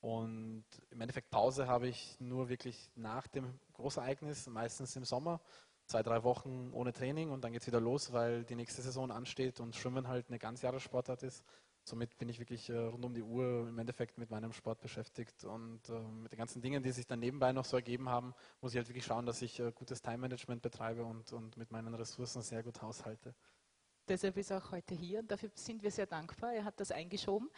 Und 0.00 0.64
im 0.88 1.00
Endeffekt 1.00 1.30
Pause 1.30 1.68
habe 1.68 1.88
ich 1.88 2.18
nur 2.18 2.48
wirklich 2.48 2.90
nach 2.94 3.26
dem 3.26 3.60
Großereignis, 3.74 4.46
meistens 4.46 4.96
im 4.96 5.04
Sommer, 5.04 5.40
zwei, 5.90 6.02
drei 6.02 6.22
Wochen 6.22 6.70
ohne 6.72 6.92
Training 6.92 7.30
und 7.30 7.42
dann 7.42 7.52
geht 7.52 7.62
es 7.62 7.66
wieder 7.66 7.80
los, 7.80 8.12
weil 8.12 8.44
die 8.44 8.54
nächste 8.54 8.80
Saison 8.80 9.10
ansteht 9.10 9.60
und 9.60 9.74
Schwimmen 9.74 10.08
halt 10.08 10.28
eine 10.28 10.38
Ganzjahressportart 10.38 11.22
ist. 11.24 11.44
Somit 11.82 12.16
bin 12.18 12.28
ich 12.28 12.38
wirklich 12.38 12.68
äh, 12.68 12.76
rund 12.76 13.04
um 13.04 13.14
die 13.14 13.22
Uhr 13.22 13.66
im 13.68 13.78
Endeffekt 13.78 14.16
mit 14.18 14.30
meinem 14.30 14.52
Sport 14.52 14.80
beschäftigt 14.80 15.44
und 15.44 15.88
äh, 15.88 15.98
mit 15.98 16.30
den 16.30 16.38
ganzen 16.38 16.62
Dingen, 16.62 16.82
die 16.82 16.92
sich 16.92 17.06
dann 17.06 17.18
nebenbei 17.18 17.52
noch 17.52 17.64
so 17.64 17.76
ergeben 17.76 18.08
haben, 18.08 18.34
muss 18.60 18.72
ich 18.72 18.78
halt 18.78 18.88
wirklich 18.88 19.04
schauen, 19.04 19.26
dass 19.26 19.42
ich 19.42 19.58
äh, 19.58 19.72
gutes 19.72 20.00
Time-Management 20.00 20.62
betreibe 20.62 21.04
und, 21.04 21.32
und 21.32 21.56
mit 21.56 21.72
meinen 21.72 21.94
Ressourcen 21.94 22.42
sehr 22.42 22.62
gut 22.62 22.80
haushalte. 22.82 23.34
Deshalb 24.08 24.36
ist 24.36 24.50
er 24.50 24.58
auch 24.58 24.70
heute 24.70 24.94
hier 24.94 25.20
und 25.20 25.30
dafür 25.30 25.50
sind 25.54 25.82
wir 25.82 25.90
sehr 25.90 26.06
dankbar. 26.06 26.52
Er 26.52 26.64
hat 26.64 26.78
das 26.80 26.90
eingeschoben. 26.90 27.48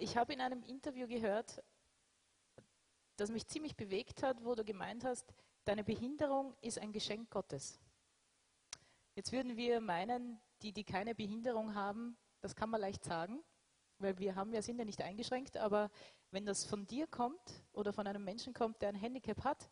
Ich 0.00 0.16
habe 0.16 0.32
in 0.32 0.40
einem 0.40 0.62
Interview 0.62 1.06
gehört, 1.06 1.62
das 3.16 3.30
mich 3.30 3.46
ziemlich 3.46 3.76
bewegt 3.76 4.22
hat, 4.22 4.44
wo 4.44 4.54
du 4.54 4.64
gemeint 4.64 5.04
hast, 5.04 5.32
deine 5.64 5.84
Behinderung 5.84 6.54
ist 6.60 6.78
ein 6.78 6.92
Geschenk 6.92 7.30
Gottes. 7.30 7.80
Jetzt 9.14 9.32
würden 9.32 9.56
wir 9.56 9.80
meinen, 9.80 10.40
die, 10.62 10.72
die 10.72 10.84
keine 10.84 11.14
Behinderung 11.14 11.74
haben, 11.74 12.16
das 12.40 12.56
kann 12.56 12.70
man 12.70 12.80
leicht 12.80 13.04
sagen, 13.04 13.42
weil 13.98 14.18
wir 14.18 14.34
haben, 14.34 14.52
wir 14.52 14.62
sind 14.62 14.78
ja 14.78 14.84
nicht 14.84 15.00
eingeschränkt, 15.00 15.56
aber 15.56 15.90
wenn 16.30 16.44
das 16.44 16.64
von 16.64 16.86
dir 16.86 17.06
kommt 17.06 17.64
oder 17.72 17.92
von 17.92 18.06
einem 18.06 18.24
Menschen 18.24 18.52
kommt, 18.52 18.82
der 18.82 18.88
ein 18.88 18.96
Handicap 18.96 19.44
hat, 19.44 19.70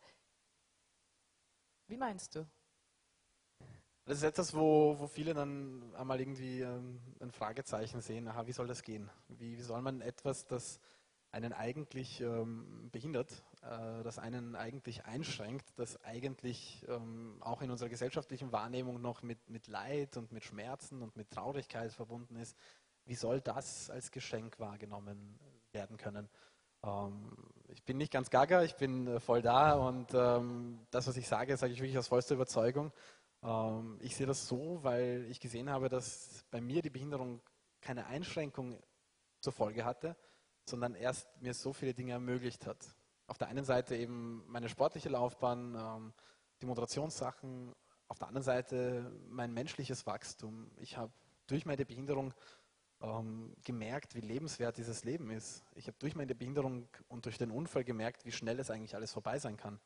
wie 1.87 1.97
meinst 1.97 2.35
du? 2.35 2.47
Das 4.05 4.17
ist 4.17 4.23
etwas, 4.23 4.53
wo, 4.53 4.97
wo 4.99 5.07
viele 5.07 5.33
dann 5.33 5.93
einmal 5.95 6.19
irgendwie 6.19 6.61
ähm, 6.61 6.99
ein 7.21 7.31
Fragezeichen 7.31 8.01
sehen, 8.01 8.27
aha, 8.27 8.45
wie 8.45 8.51
soll 8.51 8.67
das 8.67 8.83
gehen? 8.83 9.09
Wie, 9.29 9.57
wie 9.57 9.61
soll 9.61 9.81
man 9.81 10.01
etwas, 10.01 10.45
das 10.45 10.79
einen 11.33 11.51
eigentlich 11.51 12.21
ähm, 12.21 12.89
behindert, 12.91 13.43
äh, 13.63 14.03
das 14.03 14.19
einen 14.19 14.55
eigentlich 14.55 15.05
einschränkt, 15.05 15.67
das 15.77 16.01
eigentlich 16.03 16.85
ähm, 16.87 17.37
auch 17.41 17.63
in 17.63 17.71
unserer 17.71 17.89
gesellschaftlichen 17.89 18.51
Wahrnehmung 18.51 19.01
noch 19.01 19.23
mit, 19.23 19.49
mit 19.49 19.67
Leid 19.67 20.15
und 20.15 20.31
mit 20.31 20.43
Schmerzen 20.43 21.01
und 21.01 21.17
mit 21.17 21.31
Traurigkeit 21.31 21.91
verbunden 21.91 22.35
ist. 22.35 22.55
Wie 23.05 23.15
soll 23.15 23.41
das 23.41 23.89
als 23.89 24.11
Geschenk 24.11 24.59
wahrgenommen 24.59 25.39
werden 25.71 25.97
können? 25.97 26.29
Ähm, 26.83 27.31
ich 27.67 27.83
bin 27.83 27.97
nicht 27.97 28.13
ganz 28.13 28.29
gaga, 28.29 28.61
ich 28.61 28.75
bin 28.75 29.07
äh, 29.07 29.19
voll 29.19 29.41
da 29.41 29.73
und 29.73 30.13
ähm, 30.13 30.85
das, 30.91 31.07
was 31.07 31.17
ich 31.17 31.27
sage, 31.27 31.57
sage 31.57 31.73
ich 31.73 31.79
wirklich 31.79 31.97
aus 31.97 32.09
vollster 32.09 32.35
Überzeugung. 32.35 32.93
Ähm, 33.41 33.97
ich 34.01 34.15
sehe 34.15 34.27
das 34.27 34.47
so, 34.47 34.83
weil 34.83 35.25
ich 35.31 35.39
gesehen 35.39 35.71
habe, 35.71 35.89
dass 35.89 36.45
bei 36.51 36.61
mir 36.61 36.83
die 36.83 36.91
Behinderung 36.91 37.41
keine 37.81 38.05
Einschränkung 38.05 38.79
zur 39.41 39.51
Folge 39.51 39.83
hatte, 39.83 40.15
sondern 40.65 40.95
erst 40.95 41.27
mir 41.41 41.53
so 41.53 41.73
viele 41.73 41.93
Dinge 41.93 42.13
ermöglicht 42.13 42.65
hat. 42.65 42.95
Auf 43.27 43.37
der 43.37 43.47
einen 43.47 43.65
Seite 43.65 43.95
eben 43.95 44.43
meine 44.47 44.69
sportliche 44.69 45.09
Laufbahn, 45.09 45.75
ähm, 45.75 46.13
die 46.61 46.65
Moderationssachen, 46.65 47.73
auf 48.07 48.19
der 48.19 48.27
anderen 48.27 48.43
Seite 48.43 49.11
mein 49.29 49.53
menschliches 49.53 50.05
Wachstum. 50.05 50.71
Ich 50.77 50.97
habe 50.97 51.11
durch 51.47 51.65
meine 51.65 51.85
Behinderung 51.85 52.33
ähm, 53.01 53.55
gemerkt, 53.63 54.15
wie 54.15 54.21
lebenswert 54.21 54.77
dieses 54.77 55.03
Leben 55.03 55.29
ist. 55.31 55.63
Ich 55.75 55.87
habe 55.87 55.97
durch 55.99 56.15
meine 56.15 56.35
Behinderung 56.35 56.87
und 57.07 57.25
durch 57.25 57.37
den 57.37 57.51
Unfall 57.51 57.83
gemerkt, 57.83 58.25
wie 58.25 58.31
schnell 58.31 58.59
es 58.59 58.71
eigentlich 58.71 58.95
alles 58.95 59.11
vorbei 59.11 59.39
sein 59.39 59.57
kann. 59.57 59.79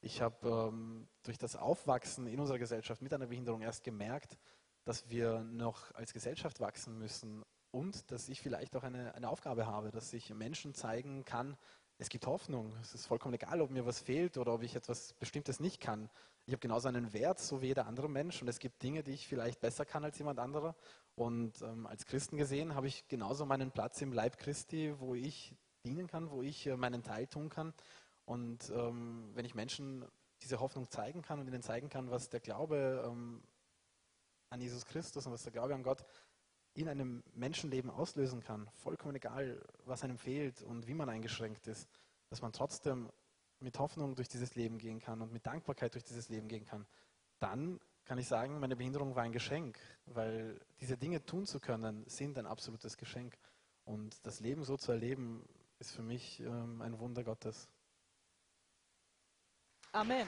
Ich 0.00 0.20
habe 0.20 0.70
ähm, 0.72 1.08
durch 1.22 1.38
das 1.38 1.56
Aufwachsen 1.56 2.26
in 2.26 2.40
unserer 2.40 2.58
Gesellschaft 2.58 3.02
mit 3.02 3.12
einer 3.12 3.26
Behinderung 3.26 3.62
erst 3.62 3.84
gemerkt, 3.84 4.38
dass 4.84 5.08
wir 5.10 5.40
noch 5.40 5.92
als 5.94 6.12
Gesellschaft 6.12 6.60
wachsen 6.60 6.98
müssen 6.98 7.44
und 7.70 8.10
dass 8.10 8.28
ich 8.28 8.40
vielleicht 8.40 8.76
auch 8.76 8.82
eine, 8.82 9.14
eine 9.14 9.28
Aufgabe 9.28 9.66
habe, 9.66 9.90
dass 9.90 10.12
ich 10.12 10.32
Menschen 10.34 10.74
zeigen 10.74 11.24
kann, 11.24 11.56
es 12.00 12.08
gibt 12.08 12.26
Hoffnung. 12.26 12.72
Es 12.80 12.94
ist 12.94 13.06
vollkommen 13.06 13.34
egal, 13.34 13.60
ob 13.60 13.70
mir 13.70 13.84
was 13.84 13.98
fehlt 13.98 14.38
oder 14.38 14.54
ob 14.54 14.62
ich 14.62 14.76
etwas 14.76 15.14
Bestimmtes 15.14 15.58
nicht 15.58 15.80
kann. 15.80 16.08
Ich 16.46 16.52
habe 16.52 16.60
genauso 16.60 16.86
einen 16.86 17.12
Wert, 17.12 17.40
so 17.40 17.60
wie 17.60 17.66
jeder 17.66 17.86
andere 17.86 18.08
Mensch. 18.08 18.40
Und 18.40 18.46
es 18.46 18.60
gibt 18.60 18.82
Dinge, 18.84 19.02
die 19.02 19.10
ich 19.10 19.26
vielleicht 19.26 19.60
besser 19.60 19.84
kann 19.84 20.04
als 20.04 20.16
jemand 20.16 20.38
anderer. 20.38 20.76
Und 21.16 21.60
ähm, 21.62 21.86
als 21.88 22.06
Christen 22.06 22.36
gesehen 22.36 22.76
habe 22.76 22.86
ich 22.86 23.08
genauso 23.08 23.44
meinen 23.46 23.72
Platz 23.72 24.00
im 24.00 24.12
Leib 24.12 24.38
Christi, 24.38 24.94
wo 25.00 25.16
ich 25.16 25.56
dienen 25.84 26.06
kann, 26.06 26.30
wo 26.30 26.40
ich 26.40 26.68
äh, 26.68 26.76
meinen 26.76 27.02
Teil 27.02 27.26
tun 27.26 27.48
kann. 27.48 27.74
Und 28.24 28.70
ähm, 28.70 29.30
wenn 29.34 29.44
ich 29.44 29.56
Menschen 29.56 30.04
diese 30.42 30.60
Hoffnung 30.60 30.88
zeigen 30.90 31.22
kann 31.22 31.40
und 31.40 31.48
ihnen 31.48 31.62
zeigen 31.62 31.88
kann, 31.88 32.12
was 32.12 32.28
der 32.28 32.38
Glaube 32.38 33.04
ähm, 33.04 33.42
an 34.50 34.60
Jesus 34.60 34.84
Christus 34.86 35.26
und 35.26 35.32
was 35.32 35.42
der 35.42 35.52
Glaube 35.52 35.74
an 35.74 35.82
Gott 35.82 36.04
in 36.78 36.88
einem 36.88 37.24
Menschenleben 37.34 37.90
auslösen 37.90 38.40
kann, 38.40 38.68
vollkommen 38.74 39.16
egal, 39.16 39.60
was 39.84 40.04
einem 40.04 40.16
fehlt 40.16 40.62
und 40.62 40.86
wie 40.86 40.94
man 40.94 41.08
eingeschränkt 41.08 41.66
ist, 41.66 41.88
dass 42.30 42.40
man 42.40 42.52
trotzdem 42.52 43.10
mit 43.60 43.78
Hoffnung 43.78 44.14
durch 44.14 44.28
dieses 44.28 44.54
Leben 44.54 44.78
gehen 44.78 45.00
kann 45.00 45.20
und 45.20 45.32
mit 45.32 45.44
Dankbarkeit 45.44 45.94
durch 45.94 46.04
dieses 46.04 46.28
Leben 46.28 46.46
gehen 46.46 46.64
kann, 46.64 46.86
dann 47.40 47.80
kann 48.04 48.18
ich 48.18 48.28
sagen, 48.28 48.60
meine 48.60 48.76
Behinderung 48.76 49.16
war 49.16 49.24
ein 49.24 49.32
Geschenk, 49.32 49.78
weil 50.06 50.60
diese 50.80 50.96
Dinge 50.96 51.24
tun 51.26 51.46
zu 51.46 51.58
können, 51.58 52.04
sind 52.06 52.38
ein 52.38 52.46
absolutes 52.46 52.96
Geschenk. 52.96 53.36
Und 53.84 54.24
das 54.24 54.40
Leben 54.40 54.64
so 54.64 54.76
zu 54.76 54.92
erleben, 54.92 55.44
ist 55.78 55.90
für 55.90 56.02
mich 56.02 56.40
ähm, 56.40 56.80
ein 56.80 56.98
Wunder 56.98 57.24
Gottes. 57.24 57.68
Amen. 59.92 60.26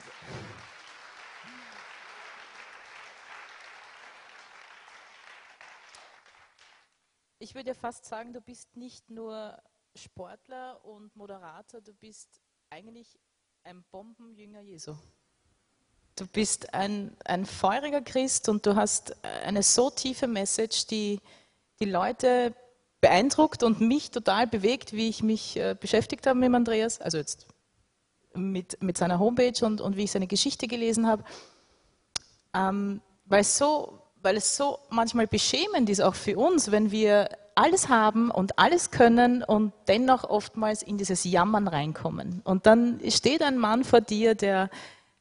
Ich 7.43 7.55
würde 7.55 7.75
fast 7.75 8.05
sagen, 8.05 8.35
du 8.35 8.43
bist 8.43 8.77
nicht 8.77 9.09
nur 9.09 9.57
Sportler 9.95 10.85
und 10.85 11.17
Moderator, 11.17 11.81
du 11.81 11.95
bist 11.95 12.29
eigentlich 12.69 13.19
ein 13.65 13.83
Bombenjünger 13.91 14.61
Jesu. 14.61 14.95
Du 16.17 16.27
bist 16.27 16.75
ein, 16.75 17.17
ein 17.25 17.47
feuriger 17.47 18.03
Christ 18.03 18.51
und 18.51 18.67
du 18.67 18.77
hast 18.77 19.25
eine 19.25 19.63
so 19.63 19.89
tiefe 19.89 20.27
Message, 20.27 20.87
die 20.89 21.19
die 21.81 21.87
Leute 21.87 22.55
beeindruckt 23.01 23.63
und 23.63 23.81
mich 23.81 24.11
total 24.11 24.47
bewegt, 24.47 24.93
wie 24.93 25.09
ich 25.09 25.23
mich 25.23 25.57
äh, 25.57 25.75
beschäftigt 25.81 26.27
habe 26.27 26.39
mit 26.39 26.55
Andreas, 26.55 27.01
also 27.01 27.17
jetzt 27.17 27.47
mit, 28.35 28.83
mit 28.83 28.99
seiner 28.99 29.19
Homepage 29.19 29.65
und, 29.65 29.81
und 29.81 29.97
wie 29.97 30.05
ich 30.05 30.11
seine 30.11 30.27
Geschichte 30.27 30.69
gelesen 30.69 31.07
habe. 31.07 31.25
Ähm, 32.53 33.01
weil 33.25 33.45
so 33.45 34.03
weil 34.23 34.37
es 34.37 34.57
so 34.57 34.79
manchmal 34.91 35.27
beschämend 35.27 35.89
ist, 35.89 36.01
auch 36.01 36.15
für 36.15 36.39
uns, 36.39 36.71
wenn 36.71 36.91
wir 36.91 37.29
alles 37.55 37.89
haben 37.89 38.31
und 38.31 38.59
alles 38.59 38.91
können 38.91 39.43
und 39.43 39.73
dennoch 39.89 40.25
oftmals 40.25 40.83
in 40.83 40.99
dieses 40.99 41.25
Jammern 41.25 41.69
reinkommen. 41.69 42.41
Und 42.45 42.67
dann 42.67 43.01
steht 43.09 43.43
ein 43.43 43.59
Mann 43.59 43.85
vor 43.85 44.01
dir, 44.01 44.35
der 44.35 44.71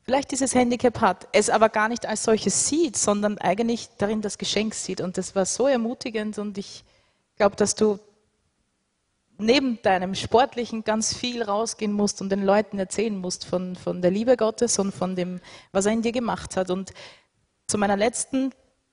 vielleicht 0.04 0.32
dieses 0.32 0.56
Handicap 0.56 1.02
hat, 1.02 1.28
es 1.34 1.50
aber 1.50 1.70
gar 1.70 1.88
nicht 1.88 2.06
als 2.06 2.24
solches 2.24 2.68
sieht, 2.68 2.98
sondern 2.98 3.38
eigentlich 3.38 3.90
darin 3.98 4.22
das 4.22 4.38
Geschenk 4.38 4.74
sieht. 4.74 5.02
Und 5.02 5.18
das 5.18 5.36
war 5.36 5.46
so 5.46 5.68
ermutigend 5.68 6.38
und 6.38 6.58
ich 6.58 6.84
glaube, 7.36 7.56
dass 7.56 7.76
du 7.76 8.00
neben 9.38 9.82
deinem 9.82 10.16
Sportlichen 10.16 10.84
ganz 10.84 11.14
viel 11.14 11.44
rausgehen 11.44 11.94
musst 11.94 12.22
und 12.22 12.30
den 12.30 12.44
Leuten 12.44 12.78
erzählen 12.78 13.18
musst 13.18 13.46
von, 13.46 13.76
von 13.76 14.02
der 14.02 14.12
Liebe 14.12 14.36
Gottes 14.36 14.80
und 14.80 14.94
von 14.94 15.16
dem, 15.16 15.40
was 15.72 15.86
er 15.86 15.94
in 15.94 16.02
dir 16.02 16.12
gemacht 16.12 16.58
hat. 16.58 16.70
Und 16.70 16.92
zu 17.68 17.78
meiner 17.78 17.96
letzten 17.96 18.52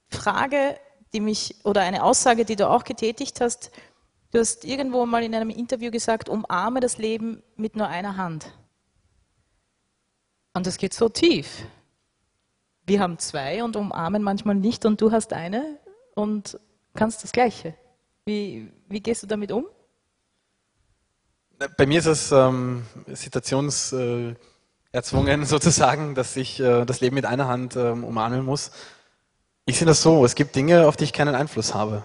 Frage, 0.09 0.79
die 1.13 1.21
mich, 1.21 1.57
oder 1.65 1.83
eine 1.83 2.03
Aussage, 2.03 2.45
die 2.45 2.57
du 2.57 2.69
auch 2.69 2.85
getätigt 2.85 3.41
hast. 3.41 3.71
Du 4.33 4.39
hast 4.39 4.65
irgendwo 4.65 5.07
mal 5.07 5.23
in 5.23 5.35
einem 5.35 5.51
Interview 5.51 5.91
gesagt, 5.91 6.29
umarme 6.29 6.81
das 6.81 6.99
Leben 6.99 7.43
mit 7.57 7.77
nur 7.77 7.89
einer 7.89 8.17
Hand. 8.17 8.53
Und 10.55 10.67
das 10.67 10.79
geht 10.79 10.95
so 10.95 11.09
tief. 11.09 11.67
Wir 12.87 13.01
haben 13.01 13.19
zwei 13.19 13.65
und 13.65 13.77
umarmen 13.77 14.23
manchmal 14.23 14.55
nicht 14.55 14.85
und 14.85 15.01
du 15.01 15.11
hast 15.11 15.33
eine 15.33 15.79
und 16.15 16.59
kannst 16.95 17.25
das 17.25 17.33
Gleiche. 17.33 17.75
Wie, 18.25 18.71
wie 18.89 19.01
gehst 19.01 19.23
du 19.23 19.27
damit 19.27 19.53
um? 19.53 19.67
Bei 21.77 21.87
mir 21.87 21.99
ist 21.99 22.07
es 22.07 22.33
ähm, 22.33 22.85
situationserzwungen 23.07 24.37
äh, 25.43 25.47
sozusagen, 25.47 26.15
dass 26.15 26.37
ich 26.37 26.61
äh, 26.61 26.85
das 26.85 27.01
Leben 27.01 27.15
mit 27.15 27.25
einer 27.25 27.49
Hand 27.49 27.77
ähm, 27.77 28.05
umarmen 28.05 28.45
muss. 28.45 28.73
Ich 29.69 29.79
sehe 29.79 29.87
das 29.87 30.01
so, 30.01 30.25
es 30.25 30.37
gibt 30.37 30.55
Dinge, 30.55 30.87
auf 30.87 30.97
die 30.97 31.03
ich 31.03 31.13
keinen 31.13 31.35
Einfluss 31.35 31.75
habe. 31.75 32.05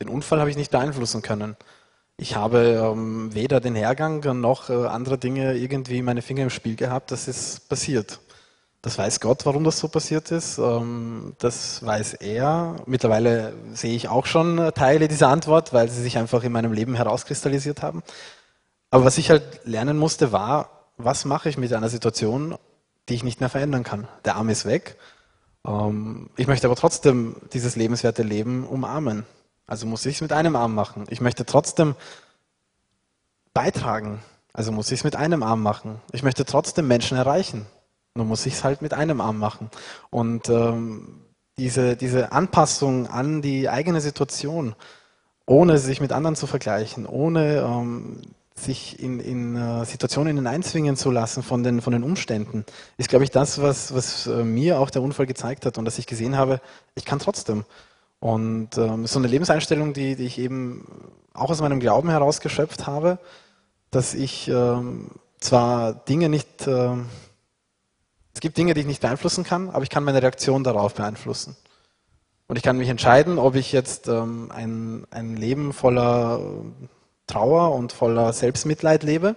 Den 0.00 0.08
Unfall 0.08 0.40
habe 0.40 0.50
ich 0.50 0.56
nicht 0.56 0.72
beeinflussen 0.72 1.22
können. 1.22 1.56
Ich 2.16 2.34
habe 2.34 2.92
ähm, 2.92 3.32
weder 3.32 3.60
den 3.60 3.76
Hergang 3.76 4.40
noch 4.40 4.70
äh, 4.70 4.86
andere 4.86 5.16
Dinge 5.16 5.56
irgendwie 5.56 6.02
meine 6.02 6.20
Finger 6.20 6.42
im 6.42 6.50
Spiel 6.50 6.74
gehabt. 6.74 7.12
Das 7.12 7.28
ist 7.28 7.68
passiert. 7.68 8.18
Das 8.82 8.98
weiß 8.98 9.20
Gott, 9.20 9.46
warum 9.46 9.62
das 9.62 9.78
so 9.78 9.86
passiert 9.86 10.32
ist. 10.32 10.58
Ähm, 10.58 11.36
das 11.38 11.86
weiß 11.86 12.14
er. 12.14 12.74
Mittlerweile 12.86 13.54
sehe 13.72 13.94
ich 13.94 14.08
auch 14.08 14.26
schon 14.26 14.58
äh, 14.58 14.72
Teile 14.72 15.06
dieser 15.06 15.28
Antwort, 15.28 15.72
weil 15.72 15.88
sie 15.88 16.02
sich 16.02 16.18
einfach 16.18 16.42
in 16.42 16.50
meinem 16.50 16.72
Leben 16.72 16.96
herauskristallisiert 16.96 17.82
haben. 17.82 18.02
Aber 18.90 19.04
was 19.04 19.16
ich 19.18 19.30
halt 19.30 19.60
lernen 19.62 19.96
musste, 19.96 20.32
war, 20.32 20.70
was 20.96 21.24
mache 21.24 21.48
ich 21.48 21.56
mit 21.56 21.72
einer 21.72 21.88
Situation, 21.88 22.56
die 23.08 23.14
ich 23.14 23.22
nicht 23.22 23.38
mehr 23.38 23.48
verändern 23.48 23.84
kann? 23.84 24.08
Der 24.24 24.34
Arm 24.34 24.48
ist 24.48 24.66
weg. 24.66 24.96
Ähm, 25.66 26.30
ich 26.36 26.46
möchte 26.46 26.66
aber 26.66 26.76
trotzdem 26.76 27.36
dieses 27.52 27.76
lebenswerte 27.76 28.22
Leben 28.22 28.66
umarmen. 28.66 29.24
Also 29.66 29.86
muss 29.86 30.06
ich 30.06 30.16
es 30.16 30.20
mit 30.20 30.32
einem 30.32 30.56
Arm 30.56 30.74
machen. 30.74 31.04
Ich 31.08 31.20
möchte 31.20 31.46
trotzdem 31.46 31.94
beitragen. 33.54 34.20
Also 34.52 34.72
muss 34.72 34.90
ich 34.92 35.00
es 35.00 35.04
mit 35.04 35.16
einem 35.16 35.42
Arm 35.42 35.62
machen. 35.62 36.00
Ich 36.12 36.22
möchte 36.22 36.44
trotzdem 36.44 36.86
Menschen 36.86 37.16
erreichen. 37.16 37.66
Nun 38.14 38.28
muss 38.28 38.46
ich 38.46 38.54
es 38.54 38.64
halt 38.64 38.82
mit 38.82 38.94
einem 38.94 39.20
Arm 39.20 39.38
machen. 39.38 39.70
Und 40.10 40.48
ähm, 40.48 41.20
diese, 41.58 41.96
diese 41.96 42.32
Anpassung 42.32 43.08
an 43.08 43.42
die 43.42 43.68
eigene 43.68 44.00
Situation, 44.00 44.74
ohne 45.46 45.78
sich 45.78 46.00
mit 46.00 46.12
anderen 46.12 46.36
zu 46.36 46.46
vergleichen, 46.46 47.06
ohne 47.06 47.58
ähm, 47.58 48.22
sich 48.54 49.00
in, 49.00 49.18
in 49.18 49.56
uh, 49.56 49.84
Situationen 49.84 50.36
hineinzwingen 50.36 50.96
zu 50.96 51.10
lassen 51.10 51.42
von 51.42 51.64
den, 51.64 51.80
von 51.80 51.92
den 51.92 52.04
Umständen, 52.04 52.64
ist, 52.96 53.08
glaube 53.08 53.24
ich, 53.24 53.30
das, 53.30 53.60
was, 53.60 53.92
was 53.94 54.26
uh, 54.28 54.44
mir 54.44 54.78
auch 54.78 54.90
der 54.90 55.02
Unfall 55.02 55.26
gezeigt 55.26 55.66
hat 55.66 55.76
und 55.76 55.84
dass 55.84 55.98
ich 55.98 56.06
gesehen 56.06 56.36
habe, 56.36 56.60
ich 56.94 57.04
kann 57.04 57.18
trotzdem. 57.18 57.64
Und 58.20 58.78
ähm, 58.78 59.06
so 59.06 59.18
eine 59.18 59.28
Lebenseinstellung, 59.28 59.92
die, 59.92 60.16
die 60.16 60.24
ich 60.24 60.38
eben 60.38 60.86
auch 61.34 61.50
aus 61.50 61.60
meinem 61.60 61.80
Glauben 61.80 62.08
heraus 62.08 62.40
geschöpft 62.40 62.86
habe, 62.86 63.18
dass 63.90 64.14
ich 64.14 64.48
ähm, 64.48 65.10
zwar 65.40 65.92
Dinge 65.92 66.28
nicht, 66.28 66.66
äh, 66.66 66.94
es 68.32 68.40
gibt 68.40 68.56
Dinge, 68.56 68.72
die 68.72 68.80
ich 68.80 68.86
nicht 68.86 69.02
beeinflussen 69.02 69.44
kann, 69.44 69.68
aber 69.68 69.82
ich 69.82 69.90
kann 69.90 70.04
meine 70.04 70.22
Reaktion 70.22 70.64
darauf 70.64 70.94
beeinflussen. 70.94 71.56
Und 72.46 72.56
ich 72.56 72.62
kann 72.62 72.78
mich 72.78 72.88
entscheiden, 72.88 73.38
ob 73.38 73.56
ich 73.56 73.72
jetzt 73.72 74.08
ähm, 74.08 74.50
ein, 74.50 75.06
ein 75.10 75.36
Leben 75.36 75.72
voller 75.72 76.40
Trauer 77.26 77.74
und 77.74 77.92
voller 77.92 78.32
Selbstmitleid 78.32 79.02
lebe 79.02 79.36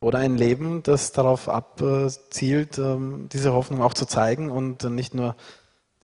oder 0.00 0.18
ein 0.18 0.36
Leben, 0.36 0.82
das 0.82 1.12
darauf 1.12 1.48
abzielt, 1.48 2.78
ähm, 2.78 3.28
diese 3.32 3.52
Hoffnung 3.52 3.82
auch 3.82 3.94
zu 3.94 4.06
zeigen 4.06 4.50
und 4.50 4.84
nicht 4.84 5.14
nur 5.14 5.36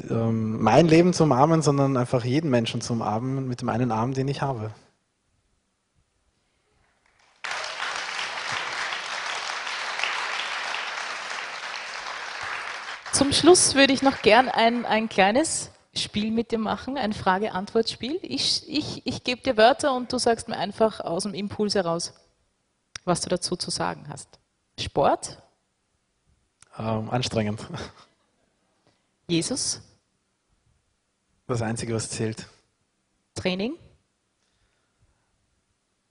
ähm, 0.08 0.62
mein 0.62 0.88
Leben 0.88 1.12
zu 1.12 1.24
umarmen, 1.24 1.62
sondern 1.62 1.96
einfach 1.96 2.24
jeden 2.24 2.50
Menschen 2.50 2.80
zu 2.80 2.94
umarmen 2.94 3.46
mit 3.46 3.60
dem 3.60 3.68
einen 3.68 3.92
Arm, 3.92 4.14
den 4.14 4.28
ich 4.28 4.42
habe. 4.42 4.70
Zum 13.12 13.32
Schluss 13.32 13.74
würde 13.74 13.92
ich 13.92 14.02
noch 14.02 14.22
gern 14.22 14.48
ein, 14.48 14.86
ein 14.86 15.08
kleines 15.08 15.71
Spiel 15.94 16.30
mit 16.30 16.52
dir 16.52 16.58
machen, 16.58 16.96
ein 16.96 17.12
Frage-Antwort-Spiel. 17.12 18.18
Ich, 18.22 18.66
ich, 18.68 19.06
ich 19.06 19.24
gebe 19.24 19.42
dir 19.42 19.56
Wörter 19.56 19.94
und 19.94 20.12
du 20.12 20.18
sagst 20.18 20.48
mir 20.48 20.56
einfach 20.56 21.00
aus 21.00 21.24
dem 21.24 21.34
Impuls 21.34 21.74
heraus, 21.74 22.14
was 23.04 23.20
du 23.20 23.28
dazu 23.28 23.56
zu 23.56 23.70
sagen 23.70 24.06
hast. 24.08 24.38
Sport? 24.78 25.42
Ähm, 26.78 27.10
anstrengend. 27.10 27.60
Jesus? 29.28 29.82
Das 31.46 31.60
Einzige, 31.60 31.94
was 31.94 32.08
zählt. 32.08 32.46
Training? 33.34 33.74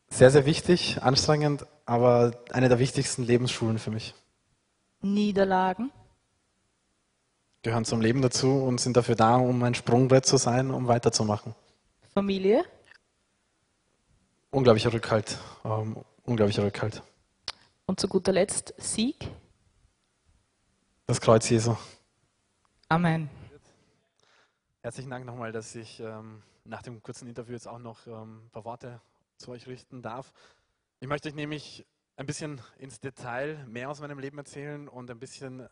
Sehr, 0.10 0.30
sehr 0.30 0.46
wichtig, 0.46 1.02
anstrengend, 1.02 1.66
aber 1.86 2.44
eine 2.52 2.70
der 2.70 2.80
wichtigsten 2.80 3.24
Lebensschulen 3.24 3.80
für 3.80 3.90
mich. 3.90 4.14
Niederlagen? 5.02 5.92
Gehören 7.62 7.86
zum 7.86 8.02
Leben 8.02 8.22
dazu 8.22 8.64
und 8.64 8.80
sind 8.80 8.98
dafür 8.98 9.16
da, 9.16 9.36
um 9.36 9.62
ein 9.64 9.76
Sprungbrett 9.76 10.26
zu 10.26 10.38
sein, 10.38 10.72
um 10.72 10.88
weiterzumachen. 10.88 11.56
Familie? 12.14 12.64
Unglaublicher 14.50 14.92
Rückhalt. 14.92 15.38
Ähm, 15.64 15.98
unglaublicher 16.24 16.64
Rückhalt. 16.64 17.04
Und 17.86 18.00
zu 18.00 18.08
guter 18.08 18.32
Letzt 18.32 18.74
Sieg? 18.78 19.30
Das 21.06 21.22
Kreuz 21.22 21.50
Jesu. 21.50 21.76
Amen. 22.90 23.30
Herzlichen 24.82 25.10
Dank 25.10 25.26
nochmal, 25.26 25.52
dass 25.52 25.76
ich 25.76 26.00
ähm, 26.00 26.42
nach 26.66 26.82
dem 26.82 27.04
kurzen 27.04 27.28
Interview 27.28 27.54
jetzt 27.54 27.68
auch 27.68 27.80
noch 27.80 28.08
ähm, 28.08 28.46
ein 28.46 28.50
paar 28.50 28.66
Worte 28.66 29.00
zu 29.38 29.52
euch 29.52 29.68
richten 29.68 30.02
darf. 30.02 30.34
Ich 31.00 31.08
möchte 31.08 31.30
euch 31.30 31.36
nämlich 31.36 31.86
ein 32.18 32.26
bisschen 32.26 32.62
ins 32.78 33.00
Detail 33.00 33.66
mehr 33.68 33.90
aus 33.90 34.02
meinem 34.02 34.20
Leben 34.20 34.38
erzählen 34.38 34.88
und 34.88 35.10
ein 35.10 35.20
bisschen 35.20 35.68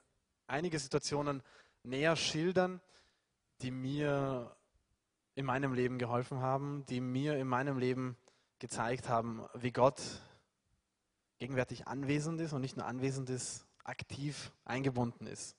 einige 0.48 0.80
Situationen 0.80 1.44
näher 1.84 2.16
schildern, 2.16 2.82
die 3.62 3.72
mir 3.72 4.56
in 5.36 5.46
meinem 5.46 5.74
Leben 5.74 6.00
geholfen 6.00 6.40
haben, 6.40 6.86
die 6.88 7.02
mir 7.02 7.38
in 7.38 7.48
meinem 7.48 7.78
Leben 7.78 8.18
gezeigt 8.60 9.08
haben, 9.10 9.46
wie 9.54 9.72
Gott 9.72 10.02
gegenwärtig 11.40 11.88
anwesend 11.88 12.42
ist 12.42 12.54
und 12.54 12.62
nicht 12.62 12.78
nur 12.78 12.86
anwesend 12.86 13.30
ist, 13.30 13.66
aktiv 13.84 14.52
eingebunden 14.66 15.26
ist. 15.28 15.56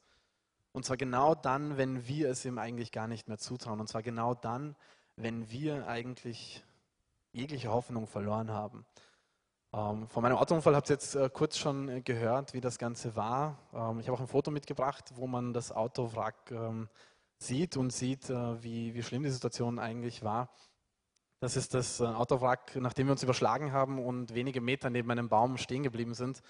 Und 0.73 0.85
zwar 0.85 0.97
genau 0.97 1.35
dann, 1.35 1.79
wenn 1.79 2.07
wir 2.07 2.31
es 2.31 2.45
ihm 2.45 2.59
eigentlich 2.59 2.93
gar 2.93 3.09
nicht 3.09 3.29
mehr 3.29 3.39
zutrauen. 3.39 3.81
Und 3.81 3.89
zwar 3.89 4.03
genau 4.03 4.35
dann, 4.35 4.77
wenn 5.17 5.51
wir 5.51 5.89
eigentlich 5.89 6.63
jegliche 7.33 7.71
Hoffnung 7.71 8.07
verloren 8.07 8.51
haben. 8.51 8.85
Ähm, 9.73 10.09
von 10.09 10.23
meinem 10.23 10.37
Autounfall 10.37 10.75
habt 10.75 10.91
ihr 10.91 10.95
jetzt 10.95 11.15
äh, 11.15 11.31
kurz 11.33 11.57
schon 11.57 11.89
äh, 11.89 12.01
gehört, 12.01 12.55
wie 12.55 12.61
das 12.61 12.79
Ganze 12.79 13.15
war. 13.15 13.57
Ähm, 13.73 14.01
ich 14.01 14.09
habe 14.09 14.17
auch 14.17 14.21
ein 14.21 14.27
Foto 14.27 14.51
mitgebracht, 14.51 15.13
wo 15.15 15.29
man 15.29 15.53
das 15.53 15.71
Autowrack 15.71 16.51
ähm, 16.51 16.89
sieht 17.39 17.77
und 17.77 17.93
sieht, 17.93 18.31
äh, 18.31 18.63
wie, 18.63 18.95
wie 18.95 19.03
schlimm 19.03 19.23
die 19.23 19.31
Situation 19.31 19.79
eigentlich 19.79 20.25
war. 20.25 20.51
Das 21.39 21.57
ist 21.57 21.73
das 21.73 22.01
äh, 22.01 22.05
Autowrack, 22.05 22.77
nachdem 22.77 23.07
wir 23.07 23.13
uns 23.13 23.23
überschlagen 23.23 23.73
haben 23.73 24.05
und 24.05 24.35
wenige 24.35 24.61
Meter 24.61 24.91
neben 24.91 25.11
einem 25.11 25.29
Baum 25.29 25.57
stehen 25.57 25.85
geblieben 25.85 26.15
sind. 26.15 26.43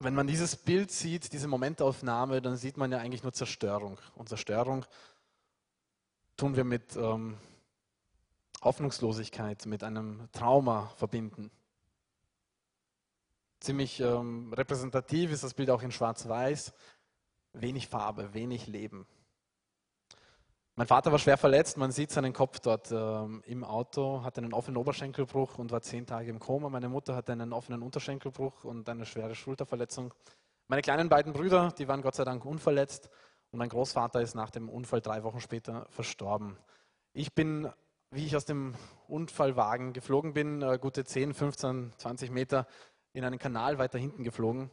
Wenn 0.00 0.14
man 0.14 0.26
dieses 0.26 0.56
Bild 0.56 0.90
sieht, 0.90 1.32
diese 1.32 1.48
Momentaufnahme, 1.48 2.42
dann 2.42 2.56
sieht 2.56 2.76
man 2.76 2.92
ja 2.92 2.98
eigentlich 2.98 3.22
nur 3.22 3.32
Zerstörung. 3.32 3.98
Und 4.14 4.28
Zerstörung 4.28 4.84
tun 6.36 6.54
wir 6.54 6.64
mit 6.64 6.96
ähm, 6.96 7.38
Hoffnungslosigkeit 8.64 9.66
mit 9.66 9.84
einem 9.84 10.28
Trauma 10.32 10.90
verbinden. 10.96 11.50
Ziemlich 13.60 14.00
ähm, 14.00 14.52
repräsentativ 14.52 15.30
ist 15.30 15.44
das 15.44 15.54
Bild 15.54 15.70
auch 15.70 15.82
in 15.82 15.92
Schwarz-Weiß. 15.92 16.72
Wenig 17.52 17.88
Farbe, 17.88 18.34
wenig 18.34 18.66
Leben. 18.66 19.06
Mein 20.76 20.88
Vater 20.88 21.12
war 21.12 21.20
schwer 21.20 21.36
verletzt, 21.36 21.76
man 21.76 21.92
sieht 21.92 22.10
seinen 22.10 22.32
Kopf 22.32 22.58
dort 22.58 22.90
ähm, 22.90 23.44
im 23.46 23.62
Auto, 23.62 24.24
hat 24.24 24.38
einen 24.38 24.52
offenen 24.52 24.76
Oberschenkelbruch 24.76 25.56
und 25.58 25.70
war 25.70 25.82
zehn 25.82 26.04
Tage 26.04 26.30
im 26.30 26.40
Koma. 26.40 26.68
Meine 26.68 26.88
Mutter 26.88 27.14
hatte 27.14 27.30
einen 27.30 27.52
offenen 27.52 27.80
Unterschenkelbruch 27.80 28.64
und 28.64 28.88
eine 28.88 29.06
schwere 29.06 29.36
Schulterverletzung. 29.36 30.12
Meine 30.66 30.82
kleinen 30.82 31.08
beiden 31.08 31.32
Brüder, 31.32 31.72
die 31.78 31.86
waren 31.86 32.02
Gott 32.02 32.16
sei 32.16 32.24
Dank 32.24 32.44
unverletzt 32.44 33.08
und 33.52 33.60
mein 33.60 33.68
Großvater 33.68 34.20
ist 34.20 34.34
nach 34.34 34.50
dem 34.50 34.68
Unfall 34.68 35.00
drei 35.00 35.22
Wochen 35.22 35.40
später 35.40 35.86
verstorben. 35.90 36.58
Ich 37.12 37.34
bin 37.34 37.70
wie 38.14 38.26
ich 38.26 38.36
aus 38.36 38.44
dem 38.44 38.74
Unfallwagen 39.08 39.92
geflogen 39.92 40.34
bin, 40.34 40.62
äh, 40.62 40.78
gute 40.80 41.04
10, 41.04 41.34
15, 41.34 41.92
20 41.96 42.30
Meter 42.30 42.66
in 43.12 43.24
einen 43.24 43.40
Kanal 43.40 43.78
weiter 43.78 43.98
hinten 43.98 44.22
geflogen. 44.22 44.70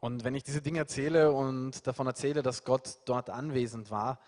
Und 0.00 0.24
wenn 0.24 0.34
ich 0.34 0.42
diese 0.42 0.62
Dinge 0.62 0.78
erzähle 0.78 1.32
und 1.32 1.86
davon 1.86 2.06
erzähle, 2.06 2.42
dass 2.42 2.64
Gott 2.64 3.00
dort 3.04 3.28
anwesend 3.28 3.90
war, 3.90 4.18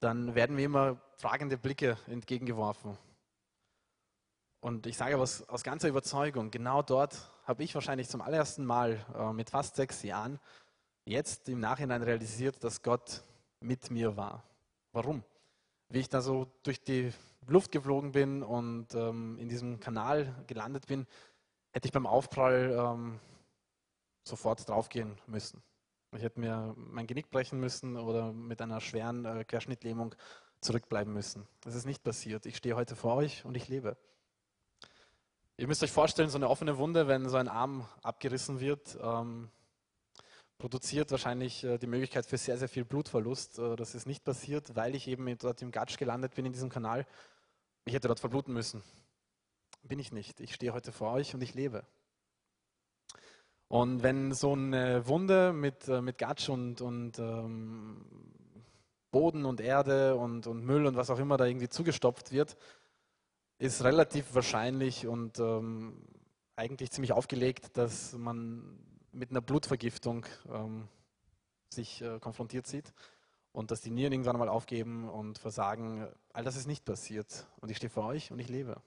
dann 0.00 0.34
werden 0.34 0.56
mir 0.56 0.64
immer 0.64 1.00
fragende 1.18 1.56
Blicke 1.56 1.98
entgegengeworfen. 2.08 2.98
Und 4.60 4.86
ich 4.86 4.96
sage 4.96 5.16
aus, 5.16 5.48
aus 5.48 5.62
ganzer 5.62 5.88
Überzeugung, 5.88 6.50
genau 6.50 6.82
dort 6.82 7.30
habe 7.44 7.62
ich 7.62 7.74
wahrscheinlich 7.74 8.08
zum 8.08 8.22
allerersten 8.22 8.64
Mal 8.64 9.04
äh, 9.14 9.32
mit 9.32 9.50
fast 9.50 9.76
sechs 9.76 10.02
Jahren 10.02 10.40
jetzt 11.04 11.48
im 11.48 11.60
Nachhinein 11.60 12.02
realisiert, 12.02 12.64
dass 12.64 12.82
Gott 12.82 13.22
mit 13.60 13.90
mir 13.90 14.16
war. 14.16 14.42
Warum? 14.92 15.22
Wie 15.90 15.98
ich 15.98 16.08
da 16.08 16.22
so 16.22 16.46
durch 16.62 16.82
die 16.82 17.12
Luft 17.46 17.72
geflogen 17.72 18.12
bin 18.12 18.42
und 18.42 18.94
ähm, 18.94 19.36
in 19.38 19.48
diesem 19.48 19.80
Kanal 19.80 20.34
gelandet 20.46 20.86
bin, 20.86 21.06
hätte 21.72 21.86
ich 21.86 21.92
beim 21.92 22.06
Aufprall 22.06 22.74
ähm, 22.78 23.20
sofort 24.24 24.66
draufgehen 24.68 25.18
müssen. 25.26 25.62
Ich 26.16 26.22
hätte 26.22 26.40
mir 26.40 26.74
mein 26.76 27.06
Genick 27.06 27.30
brechen 27.30 27.60
müssen 27.60 27.96
oder 27.96 28.32
mit 28.32 28.62
einer 28.62 28.80
schweren 28.80 29.24
äh, 29.24 29.44
Querschnittlähmung 29.44 30.14
zurückbleiben 30.60 31.12
müssen. 31.12 31.46
Das 31.60 31.74
ist 31.74 31.86
nicht 31.86 32.02
passiert. 32.02 32.46
Ich 32.46 32.56
stehe 32.56 32.76
heute 32.76 32.94
vor 32.96 33.16
euch 33.16 33.44
und 33.44 33.56
ich 33.56 33.68
lebe. 33.68 33.96
Ihr 35.56 35.66
müsst 35.66 35.82
euch 35.82 35.92
vorstellen, 35.92 36.30
so 36.30 36.38
eine 36.38 36.48
offene 36.48 36.78
Wunde, 36.78 37.06
wenn 37.06 37.28
so 37.28 37.36
ein 37.36 37.48
Arm 37.48 37.86
abgerissen 38.02 38.60
wird, 38.60 38.98
ähm, 39.02 39.50
produziert 40.60 41.10
wahrscheinlich 41.10 41.64
äh, 41.64 41.78
die 41.78 41.88
Möglichkeit 41.88 42.26
für 42.26 42.38
sehr, 42.38 42.56
sehr 42.58 42.68
viel 42.68 42.84
Blutverlust. 42.84 43.58
Äh, 43.58 43.74
das 43.74 43.96
ist 43.96 44.06
nicht 44.06 44.22
passiert, 44.22 44.76
weil 44.76 44.94
ich 44.94 45.08
eben 45.08 45.36
dort 45.38 45.62
im 45.62 45.72
Gatsch 45.72 45.98
gelandet 45.98 46.34
bin 46.34 46.46
in 46.46 46.52
diesem 46.52 46.68
Kanal. 46.68 47.06
Ich 47.84 47.94
hätte 47.94 48.06
dort 48.06 48.20
verbluten 48.20 48.54
müssen. 48.54 48.82
Bin 49.82 49.98
ich 49.98 50.12
nicht. 50.12 50.38
Ich 50.38 50.54
stehe 50.54 50.72
heute 50.72 50.92
vor 50.92 51.12
euch 51.12 51.34
und 51.34 51.42
ich 51.42 51.54
lebe. 51.54 51.84
Und 53.68 54.02
wenn 54.02 54.32
so 54.32 54.52
eine 54.52 55.06
Wunde 55.08 55.52
mit, 55.52 55.88
äh, 55.88 56.02
mit 56.02 56.18
Gatsch 56.18 56.48
und, 56.48 56.80
und 56.80 57.18
ähm, 57.18 58.04
Boden 59.10 59.44
und 59.44 59.60
Erde 59.60 60.14
und, 60.14 60.46
und 60.46 60.64
Müll 60.64 60.86
und 60.86 60.96
was 60.96 61.10
auch 61.10 61.18
immer 61.18 61.36
da 61.36 61.46
irgendwie 61.46 61.68
zugestopft 61.68 62.32
wird, 62.32 62.56
ist 63.58 63.82
relativ 63.82 64.34
wahrscheinlich 64.34 65.06
und 65.06 65.38
ähm, 65.38 66.06
eigentlich 66.56 66.90
ziemlich 66.90 67.12
aufgelegt, 67.12 67.76
dass 67.76 68.12
man 68.12 68.78
mit 69.12 69.30
einer 69.30 69.40
Blutvergiftung 69.40 70.26
ähm, 70.48 70.88
sich 71.68 72.02
äh, 72.02 72.18
konfrontiert 72.20 72.66
sieht 72.66 72.92
und 73.52 73.70
dass 73.70 73.80
die 73.80 73.90
Nieren 73.90 74.12
irgendwann 74.12 74.38
mal 74.38 74.48
aufgeben 74.48 75.08
und 75.08 75.38
versagen. 75.38 76.06
All 76.32 76.44
das 76.44 76.56
ist 76.56 76.66
nicht 76.66 76.84
passiert 76.84 77.46
und 77.60 77.70
ich 77.70 77.76
stehe 77.76 77.90
vor 77.90 78.06
euch 78.06 78.30
und 78.30 78.38
ich 78.38 78.48
lebe. 78.48 78.80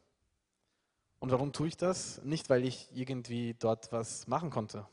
Und 1.19 1.31
warum 1.31 1.53
tue 1.53 1.67
ich 1.67 1.77
das? 1.77 2.21
Nicht, 2.23 2.49
weil 2.49 2.65
ich 2.65 2.89
irgendwie 2.93 3.53
dort 3.53 3.91
was 3.91 4.27
machen 4.27 4.49
konnte, 4.49 4.85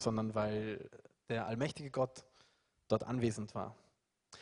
sondern 0.00 0.34
weil 0.34 0.90
der 1.28 1.46
allmächtige 1.46 1.90
Gott 1.90 2.24
dort 2.88 3.04
anwesend 3.04 3.54
war. 3.54 3.76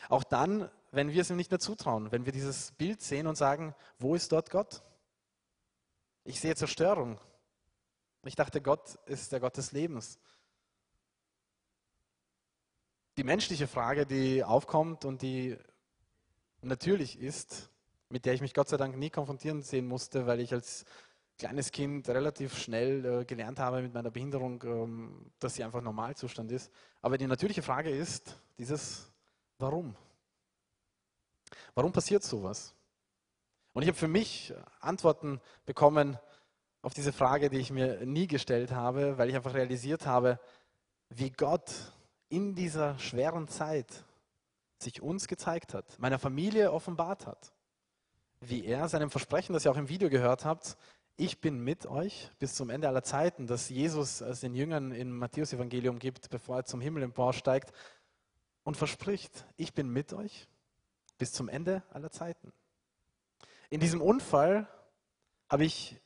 Auch 0.09 0.25
dann, 0.25 0.71
wenn 0.91 1.11
wir 1.11 1.21
es 1.21 1.31
ihm 1.31 1.37
nicht 1.37 1.51
mehr 1.51 1.61
zutrauen, 1.61 2.11
wenn 2.13 2.25
wir 2.25 2.33
dieses 2.33 2.73
Bild 2.73 3.03
sehen 3.03 3.27
und 3.27 3.37
sagen, 3.37 3.75
wo 3.99 4.15
ist 4.15 4.33
dort 4.33 4.51
Gott? 4.51 4.83
Ich 6.25 6.41
sehe 6.41 6.55
Zerstörung. 6.55 7.19
Ich 8.25 8.37
dachte, 8.37 8.61
Gott 8.61 8.95
ist 9.07 9.33
der 9.33 9.41
Gott 9.41 9.57
des 9.57 9.73
Lebens. 9.73 10.19
Die 13.17 13.25
menschliche 13.25 13.67
Frage, 13.67 14.07
die 14.07 14.45
aufkommt 14.45 15.05
und 15.05 15.23
die 15.23 15.59
natürlich 16.61 17.19
ist, 17.19 17.71
mit 18.09 18.25
der 18.25 18.35
ich 18.35 18.41
mich 18.41 18.55
Gott 18.55 18.69
sei 18.69 18.77
Dank 18.77 18.97
nie 18.97 19.11
konfrontieren 19.11 19.63
sehen 19.63 19.87
musste, 19.87 20.27
weil 20.27 20.41
ich 20.41 20.53
als 20.53 20.85
kleines 21.37 21.73
Kind 21.73 22.09
relativ 22.09 22.57
schnell 22.57 23.05
äh, 23.05 23.25
gelernt 23.25 23.59
habe 23.59 23.83
mit 23.83 23.93
meiner 23.93 24.11
Behinderung, 24.11 24.63
ähm, 24.63 25.33
dass 25.41 25.55
sie 25.55 25.65
einfach 25.65 25.83
Normalzustand 25.83 26.53
ist. 26.53 26.71
Aber 27.01 27.19
die 27.19 27.27
natürliche 27.27 27.63
Frage 27.63 27.91
ist 27.91 28.37
dieses 28.59 29.11
Warum? 29.59 29.97
Warum 31.75 31.93
passiert 31.93 32.23
sowas? 32.23 32.75
Und 33.73 33.83
ich 33.83 33.89
habe 33.89 33.99
für 33.99 34.09
mich 34.09 34.55
Antworten 34.81 35.41
bekommen 35.65 36.19
auf 36.83 36.95
diese 36.95 37.13
Frage, 37.13 37.49
die 37.49 37.59
ich 37.59 37.71
mir 37.71 38.05
nie 38.05 38.27
gestellt 38.27 38.73
habe, 38.73 39.17
weil 39.17 39.31
ich 39.31 39.37
einfach 39.37 39.55
realisiert 39.55 40.05
habe, 40.07 40.39
wie 41.09 41.31
Gott 41.31 41.73
in 42.29 42.55
dieser 42.55 42.99
schweren 42.99 43.47
Zeit 43.49 44.05
sich 44.79 45.01
uns 45.01 45.29
gezeigt 45.29 45.75
hat, 45.75 45.99
meiner 45.99 46.19
Familie 46.19 46.73
offenbart 46.73 47.27
hat. 47.27 47.53
Wie 48.41 48.65
er 48.65 48.89
seinem 48.89 49.11
Versprechen, 49.11 49.53
das 49.53 49.65
ihr 49.65 49.71
auch 49.71 49.77
im 49.77 49.89
Video 49.89 50.11
gehört 50.11 50.45
habt, 50.45 50.77
ich 51.17 51.41
bin 51.41 51.61
mit 51.61 51.87
euch 51.87 52.31
bis 52.39 52.55
zum 52.55 52.69
Ende 52.69 52.89
aller 52.89 53.05
Zeiten, 53.05 53.47
das 53.47 53.69
Jesus 53.69 54.23
als 54.23 54.41
den 54.41 54.55
Jüngern 54.55 54.91
im 54.91 55.17
Matthäus-Evangelium 55.19 56.01
gibt, 56.01 56.31
bevor 56.31 56.57
er 56.57 56.65
zum 56.65 56.81
Himmel 56.81 57.05
emporsteigt 57.05 57.73
und 58.65 58.77
verspricht, 58.77 59.47
ich 59.57 59.73
bin 59.73 59.89
mit 59.89 60.13
euch 60.13 60.49
bis 61.19 61.33
zum 61.33 61.49
Ende 61.49 61.85
aller 61.91 62.11
Zeiten. 62.11 62.53
In 63.71 63.79
diesem 63.79 64.01
Unfall 64.01 64.67
habe 65.49 65.65
ich 65.65 66.01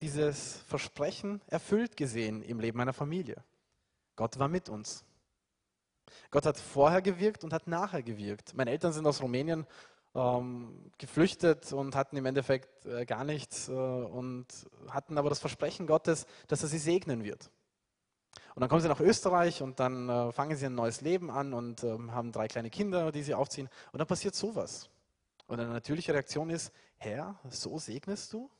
dieses 0.00 0.58
Versprechen 0.66 1.40
erfüllt 1.46 1.96
gesehen 1.96 2.42
im 2.42 2.60
Leben 2.60 2.78
meiner 2.78 2.92
Familie. 2.92 3.42
Gott 4.16 4.38
war 4.38 4.48
mit 4.48 4.68
uns. 4.68 5.04
Gott 6.30 6.46
hat 6.46 6.58
vorher 6.58 7.02
gewirkt 7.02 7.44
und 7.44 7.52
hat 7.52 7.66
nachher 7.66 8.02
gewirkt. 8.02 8.54
Meine 8.54 8.70
Eltern 8.70 8.92
sind 8.92 9.06
aus 9.06 9.22
Rumänien 9.22 9.66
ähm, 10.14 10.90
geflüchtet 10.98 11.72
und 11.72 11.96
hatten 11.96 12.16
im 12.16 12.26
Endeffekt 12.26 12.86
äh, 12.86 13.04
gar 13.04 13.24
nichts 13.24 13.68
äh, 13.68 13.72
und 13.72 14.46
hatten 14.88 15.18
aber 15.18 15.28
das 15.28 15.40
Versprechen 15.40 15.86
Gottes, 15.86 16.26
dass 16.48 16.62
er 16.62 16.68
sie 16.68 16.78
segnen 16.78 17.24
wird. 17.24 17.50
Und 18.54 18.60
dann 18.60 18.68
kommen 18.68 18.82
sie 18.82 18.88
nach 18.88 19.00
Österreich 19.00 19.62
und 19.62 19.80
dann 19.80 20.08
äh, 20.08 20.32
fangen 20.32 20.56
sie 20.56 20.66
ein 20.66 20.74
neues 20.74 21.00
Leben 21.00 21.30
an 21.30 21.52
und 21.52 21.82
ähm, 21.82 22.12
haben 22.12 22.30
drei 22.30 22.46
kleine 22.46 22.70
Kinder, 22.70 23.10
die 23.10 23.22
sie 23.22 23.34
aufziehen. 23.34 23.68
Und 23.92 23.98
dann 23.98 24.06
passiert 24.06 24.34
sowas. 24.34 24.88
Und 25.46 25.60
eine 25.60 25.70
natürliche 25.70 26.14
Reaktion 26.14 26.50
ist, 26.50 26.72
Herr, 26.96 27.38
so 27.50 27.78
segnest 27.78 28.32
du? 28.32 28.50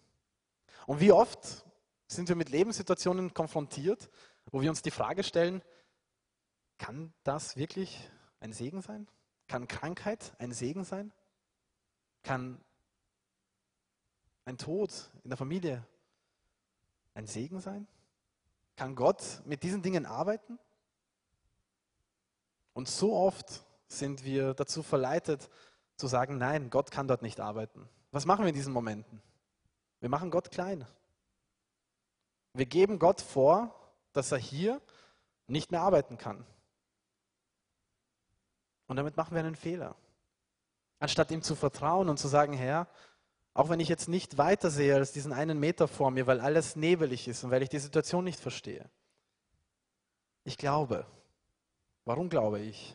Und 0.86 1.00
wie 1.00 1.12
oft 1.12 1.64
sind 2.06 2.28
wir 2.28 2.36
mit 2.36 2.50
Lebenssituationen 2.50 3.32
konfrontiert, 3.34 4.10
wo 4.50 4.60
wir 4.60 4.70
uns 4.70 4.82
die 4.82 4.90
Frage 4.90 5.24
stellen, 5.24 5.62
kann 6.78 7.12
das 7.22 7.56
wirklich 7.56 8.10
ein 8.40 8.52
Segen 8.52 8.82
sein? 8.82 9.08
Kann 9.48 9.68
Krankheit 9.68 10.34
ein 10.38 10.52
Segen 10.52 10.84
sein? 10.84 11.12
Kann 12.22 12.60
ein 14.44 14.58
Tod 14.58 15.10
in 15.22 15.30
der 15.30 15.36
Familie 15.36 15.86
ein 17.14 17.26
Segen 17.26 17.60
sein? 17.60 17.86
Kann 18.76 18.94
Gott 18.94 19.42
mit 19.44 19.62
diesen 19.62 19.82
Dingen 19.82 20.04
arbeiten? 20.04 20.58
Und 22.72 22.88
so 22.88 23.14
oft 23.14 23.64
sind 23.86 24.24
wir 24.24 24.54
dazu 24.54 24.82
verleitet 24.82 25.48
zu 25.96 26.08
sagen, 26.08 26.38
nein, 26.38 26.70
Gott 26.70 26.90
kann 26.90 27.06
dort 27.06 27.22
nicht 27.22 27.40
arbeiten. 27.40 27.88
Was 28.10 28.26
machen 28.26 28.44
wir 28.44 28.48
in 28.48 28.54
diesen 28.54 28.72
Momenten? 28.72 29.22
Wir 30.04 30.10
machen 30.10 30.30
Gott 30.30 30.50
klein. 30.50 30.84
Wir 32.52 32.66
geben 32.66 32.98
Gott 32.98 33.22
vor, 33.22 33.74
dass 34.12 34.32
er 34.32 34.36
hier 34.36 34.82
nicht 35.46 35.70
mehr 35.70 35.80
arbeiten 35.80 36.18
kann. 36.18 36.44
Und 38.86 38.96
damit 38.96 39.16
machen 39.16 39.34
wir 39.34 39.40
einen 39.40 39.56
Fehler. 39.56 39.96
Anstatt 40.98 41.30
ihm 41.30 41.40
zu 41.40 41.54
vertrauen 41.54 42.10
und 42.10 42.18
zu 42.18 42.28
sagen, 42.28 42.52
Herr, 42.52 42.86
auch 43.54 43.70
wenn 43.70 43.80
ich 43.80 43.88
jetzt 43.88 44.10
nicht 44.10 44.36
weiter 44.36 44.70
sehe 44.70 44.94
als 44.94 45.12
diesen 45.12 45.32
einen 45.32 45.58
Meter 45.58 45.88
vor 45.88 46.10
mir, 46.10 46.26
weil 46.26 46.40
alles 46.40 46.76
nebelig 46.76 47.26
ist 47.26 47.42
und 47.42 47.50
weil 47.50 47.62
ich 47.62 47.70
die 47.70 47.78
Situation 47.78 48.24
nicht 48.24 48.40
verstehe. 48.40 48.90
Ich 50.44 50.58
glaube. 50.58 51.06
Warum 52.04 52.28
glaube 52.28 52.60
ich? 52.60 52.94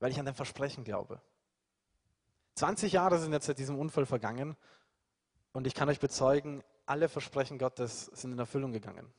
Weil 0.00 0.10
ich 0.10 0.18
an 0.18 0.24
dein 0.24 0.34
Versprechen 0.34 0.82
glaube. 0.82 1.22
20 2.56 2.92
Jahre 2.92 3.20
sind 3.20 3.32
jetzt 3.32 3.46
seit 3.46 3.58
diesem 3.58 3.78
Unfall 3.78 4.04
vergangen 4.04 4.56
und 5.52 5.66
ich 5.66 5.74
kann 5.74 5.88
euch 5.88 6.00
bezeugen, 6.00 6.62
alle 6.86 7.08
Versprechen 7.08 7.58
Gottes 7.58 8.06
sind 8.06 8.32
in 8.32 8.38
Erfüllung 8.38 8.72
gegangen. 8.72 9.12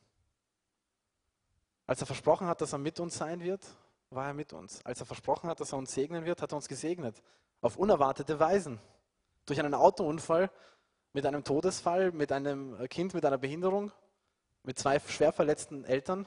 Als 1.86 2.00
er 2.00 2.06
versprochen 2.06 2.46
hat, 2.46 2.60
dass 2.60 2.72
er 2.72 2.78
mit 2.78 3.00
uns 3.00 3.16
sein 3.16 3.42
wird, 3.42 3.66
war 4.10 4.28
er 4.28 4.34
mit 4.34 4.52
uns. 4.52 4.84
Als 4.84 5.00
er 5.00 5.06
versprochen 5.06 5.48
hat, 5.48 5.60
dass 5.60 5.72
er 5.72 5.78
uns 5.78 5.92
segnen 5.92 6.24
wird, 6.24 6.42
hat 6.42 6.52
er 6.52 6.56
uns 6.56 6.68
gesegnet. 6.68 7.22
Auf 7.60 7.76
unerwartete 7.76 8.38
Weisen. 8.38 8.78
Durch 9.46 9.58
einen 9.58 9.74
Autounfall, 9.74 10.50
mit 11.12 11.26
einem 11.26 11.44
Todesfall, 11.44 12.12
mit 12.12 12.32
einem 12.32 12.88
Kind 12.88 13.14
mit 13.14 13.24
einer 13.24 13.38
Behinderung, 13.38 13.92
mit 14.62 14.78
zwei 14.78 14.98
schwer 15.00 15.32
verletzten 15.32 15.84
Eltern. 15.84 16.26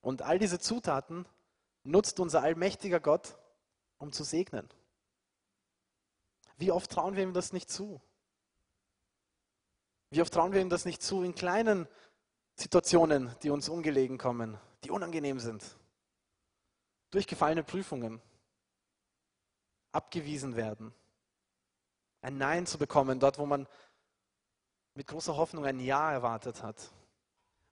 Und 0.00 0.22
all 0.22 0.38
diese 0.38 0.58
Zutaten 0.58 1.26
nutzt 1.84 2.18
unser 2.20 2.42
allmächtiger 2.42 3.00
Gott, 3.00 3.36
um 3.98 4.12
zu 4.12 4.24
segnen. 4.24 4.68
Wie 6.56 6.72
oft 6.72 6.90
trauen 6.90 7.16
wir 7.16 7.22
ihm 7.22 7.34
das 7.34 7.52
nicht 7.52 7.70
zu? 7.70 8.00
Wie 10.14 10.22
oft 10.22 10.32
trauen 10.32 10.52
wir 10.52 10.60
ihm 10.60 10.68
das 10.68 10.84
nicht 10.84 11.02
zu 11.02 11.24
in 11.24 11.34
kleinen 11.34 11.88
Situationen, 12.54 13.34
die 13.42 13.50
uns 13.50 13.68
ungelegen 13.68 14.16
kommen, 14.16 14.56
die 14.84 14.92
unangenehm 14.92 15.40
sind? 15.40 15.64
Durchgefallene 17.10 17.64
Prüfungen, 17.64 18.22
abgewiesen 19.90 20.54
werden, 20.54 20.94
ein 22.20 22.38
Nein 22.38 22.64
zu 22.64 22.78
bekommen, 22.78 23.18
dort 23.18 23.38
wo 23.38 23.46
man 23.46 23.66
mit 24.94 25.08
großer 25.08 25.36
Hoffnung 25.36 25.66
ein 25.66 25.80
Ja 25.80 26.12
erwartet 26.12 26.62
hat. 26.62 26.92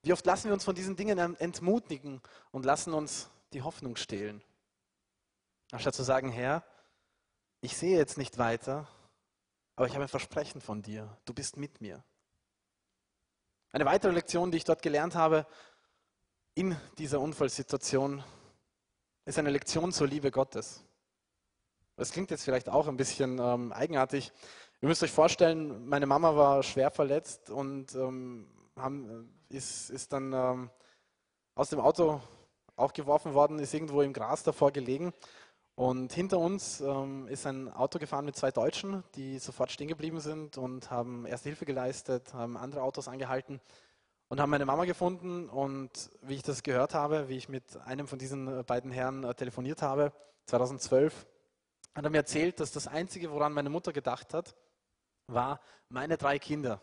Wie 0.02 0.12
oft 0.12 0.26
lassen 0.26 0.48
wir 0.48 0.54
uns 0.54 0.64
von 0.64 0.74
diesen 0.74 0.96
Dingen 0.96 1.36
entmutigen 1.36 2.20
und 2.50 2.64
lassen 2.64 2.92
uns 2.92 3.30
die 3.52 3.62
Hoffnung 3.62 3.94
stehlen? 3.94 4.42
Anstatt 5.70 5.94
zu 5.94 6.02
sagen, 6.02 6.28
Herr, 6.32 6.64
ich 7.60 7.76
sehe 7.76 7.96
jetzt 7.96 8.18
nicht 8.18 8.36
weiter, 8.36 8.88
aber 9.76 9.86
ich 9.86 9.92
habe 9.92 10.06
ein 10.06 10.08
Versprechen 10.08 10.60
von 10.60 10.82
dir. 10.82 11.16
Du 11.24 11.34
bist 11.34 11.56
mit 11.56 11.80
mir. 11.80 12.02
Eine 13.74 13.86
weitere 13.86 14.12
Lektion, 14.12 14.50
die 14.50 14.58
ich 14.58 14.64
dort 14.64 14.82
gelernt 14.82 15.14
habe 15.14 15.46
in 16.54 16.76
dieser 16.98 17.20
Unfallsituation, 17.20 18.22
ist 19.24 19.38
eine 19.38 19.48
Lektion 19.48 19.92
zur 19.92 20.08
Liebe 20.08 20.30
Gottes. 20.30 20.84
Das 21.96 22.12
klingt 22.12 22.30
jetzt 22.30 22.44
vielleicht 22.44 22.68
auch 22.68 22.86
ein 22.86 22.98
bisschen 22.98 23.38
ähm, 23.38 23.72
eigenartig. 23.72 24.30
Ihr 24.82 24.88
müsst 24.88 25.02
euch 25.02 25.10
vorstellen, 25.10 25.88
meine 25.88 26.04
Mama 26.04 26.36
war 26.36 26.62
schwer 26.62 26.90
verletzt 26.90 27.48
und 27.48 27.94
ähm, 27.94 28.46
haben, 28.76 29.32
ist, 29.48 29.88
ist, 29.88 30.12
dann 30.12 30.34
ähm, 30.34 30.70
aus 31.54 31.70
dem 31.70 31.80
Auto 31.80 32.20
aufgeworfen 32.76 33.32
worden, 33.32 33.58
ist 33.58 33.72
irgendwo 33.72 34.02
im 34.02 34.12
Gras 34.12 34.42
davor 34.42 34.70
gelegen. 34.70 35.14
Und 35.74 36.12
hinter 36.12 36.38
uns 36.38 36.80
ähm, 36.80 37.26
ist 37.28 37.46
ein 37.46 37.72
Auto 37.72 37.98
gefahren 37.98 38.26
mit 38.26 38.36
zwei 38.36 38.50
Deutschen, 38.50 39.02
die 39.14 39.38
sofort 39.38 39.70
stehen 39.72 39.88
geblieben 39.88 40.20
sind 40.20 40.58
und 40.58 40.90
haben 40.90 41.24
Erste 41.24 41.48
Hilfe 41.48 41.64
geleistet, 41.64 42.34
haben 42.34 42.56
andere 42.58 42.82
Autos 42.82 43.08
angehalten 43.08 43.60
und 44.28 44.38
haben 44.38 44.50
meine 44.50 44.66
Mama 44.66 44.84
gefunden. 44.84 45.48
Und 45.48 46.10
wie 46.20 46.34
ich 46.34 46.42
das 46.42 46.62
gehört 46.62 46.92
habe, 46.92 47.28
wie 47.28 47.36
ich 47.36 47.48
mit 47.48 47.76
einem 47.86 48.06
von 48.06 48.18
diesen 48.18 48.64
beiden 48.66 48.90
Herren 48.90 49.24
äh, 49.24 49.34
telefoniert 49.34 49.80
habe, 49.80 50.12
2012, 50.46 51.26
hat 51.94 52.04
er 52.04 52.10
mir 52.10 52.18
erzählt, 52.18 52.60
dass 52.60 52.72
das 52.72 52.86
Einzige, 52.86 53.30
woran 53.30 53.52
meine 53.52 53.70
Mutter 53.70 53.92
gedacht 53.92 54.34
hat, 54.34 54.54
war 55.26 55.60
meine 55.88 56.18
drei 56.18 56.38
Kinder. 56.38 56.80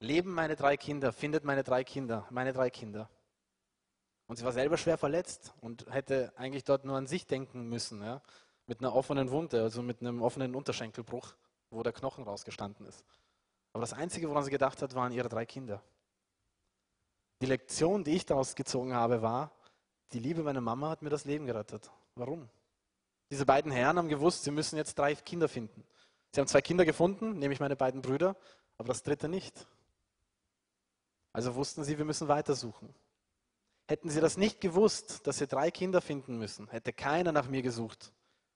Leben 0.00 0.32
meine 0.32 0.56
drei 0.56 0.76
Kinder, 0.76 1.12
findet 1.12 1.44
meine 1.44 1.62
drei 1.62 1.84
Kinder, 1.84 2.26
meine 2.30 2.52
drei 2.52 2.70
Kinder. 2.70 3.10
Und 4.30 4.36
sie 4.36 4.44
war 4.44 4.52
selber 4.52 4.76
schwer 4.76 4.96
verletzt 4.96 5.52
und 5.60 5.92
hätte 5.92 6.32
eigentlich 6.36 6.62
dort 6.62 6.84
nur 6.84 6.96
an 6.96 7.08
sich 7.08 7.26
denken 7.26 7.68
müssen, 7.68 8.00
ja, 8.00 8.22
mit 8.68 8.78
einer 8.78 8.94
offenen 8.94 9.32
Wunde, 9.32 9.60
also 9.60 9.82
mit 9.82 10.02
einem 10.02 10.22
offenen 10.22 10.54
Unterschenkelbruch, 10.54 11.34
wo 11.70 11.82
der 11.82 11.92
Knochen 11.92 12.22
rausgestanden 12.22 12.86
ist. 12.86 13.04
Aber 13.72 13.80
das 13.80 13.92
Einzige, 13.92 14.30
woran 14.30 14.44
sie 14.44 14.52
gedacht 14.52 14.82
hat, 14.82 14.94
waren 14.94 15.10
ihre 15.10 15.28
drei 15.28 15.46
Kinder. 15.46 15.82
Die 17.40 17.46
Lektion, 17.46 18.04
die 18.04 18.14
ich 18.14 18.24
daraus 18.24 18.54
gezogen 18.54 18.94
habe, 18.94 19.20
war, 19.20 19.50
die 20.12 20.20
Liebe 20.20 20.44
meiner 20.44 20.60
Mama 20.60 20.90
hat 20.90 21.02
mir 21.02 21.10
das 21.10 21.24
Leben 21.24 21.46
gerettet. 21.46 21.90
Warum? 22.14 22.48
Diese 23.30 23.44
beiden 23.44 23.72
Herren 23.72 23.98
haben 23.98 24.08
gewusst, 24.08 24.44
sie 24.44 24.52
müssen 24.52 24.76
jetzt 24.76 24.96
drei 24.96 25.16
Kinder 25.16 25.48
finden. 25.48 25.82
Sie 26.30 26.40
haben 26.40 26.46
zwei 26.46 26.62
Kinder 26.62 26.84
gefunden, 26.84 27.40
nämlich 27.40 27.58
meine 27.58 27.74
beiden 27.74 28.00
Brüder, 28.00 28.36
aber 28.78 28.86
das 28.86 29.02
dritte 29.02 29.28
nicht. 29.28 29.66
Also 31.32 31.56
wussten 31.56 31.82
sie, 31.82 31.98
wir 31.98 32.04
müssen 32.04 32.28
weitersuchen. 32.28 32.94
Hätten 33.90 34.08
sie 34.08 34.20
das 34.20 34.36
nicht 34.36 34.60
gewusst, 34.60 35.26
dass 35.26 35.38
sie 35.38 35.48
drei 35.48 35.72
Kinder 35.72 36.00
finden 36.00 36.38
müssen, 36.38 36.68
hätte 36.68 36.92
keiner 36.92 37.32
nach 37.32 37.48
mir 37.48 37.60
gesucht. 37.60 38.12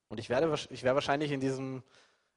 Und 0.06 0.20
ich 0.20 0.28
wäre, 0.28 0.54
ich 0.70 0.84
wäre 0.84 0.94
wahrscheinlich 0.94 1.32
in 1.32 1.40
diesem, 1.40 1.82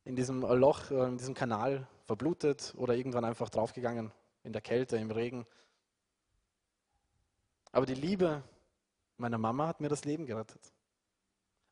in 0.04 0.16
diesem 0.16 0.42
Loch, 0.42 0.90
äh, 0.90 1.04
in 1.04 1.20
diesem 1.20 1.36
Kanal 1.36 1.88
verblutet 2.08 2.74
oder 2.76 2.96
irgendwann 2.96 3.24
einfach 3.24 3.52
draufgegangen, 3.52 4.12
in 4.42 4.52
der 4.52 4.64
Kälte, 4.64 4.98
im 4.98 5.12
Regen. 5.12 5.46
Aber 7.72 7.86
die 7.86 7.94
Liebe 7.94 8.42
meiner 9.18 9.38
Mama 9.38 9.68
hat 9.68 9.80
mir 9.80 9.90
das 9.90 10.04
Leben 10.04 10.26
gerettet. 10.26 10.74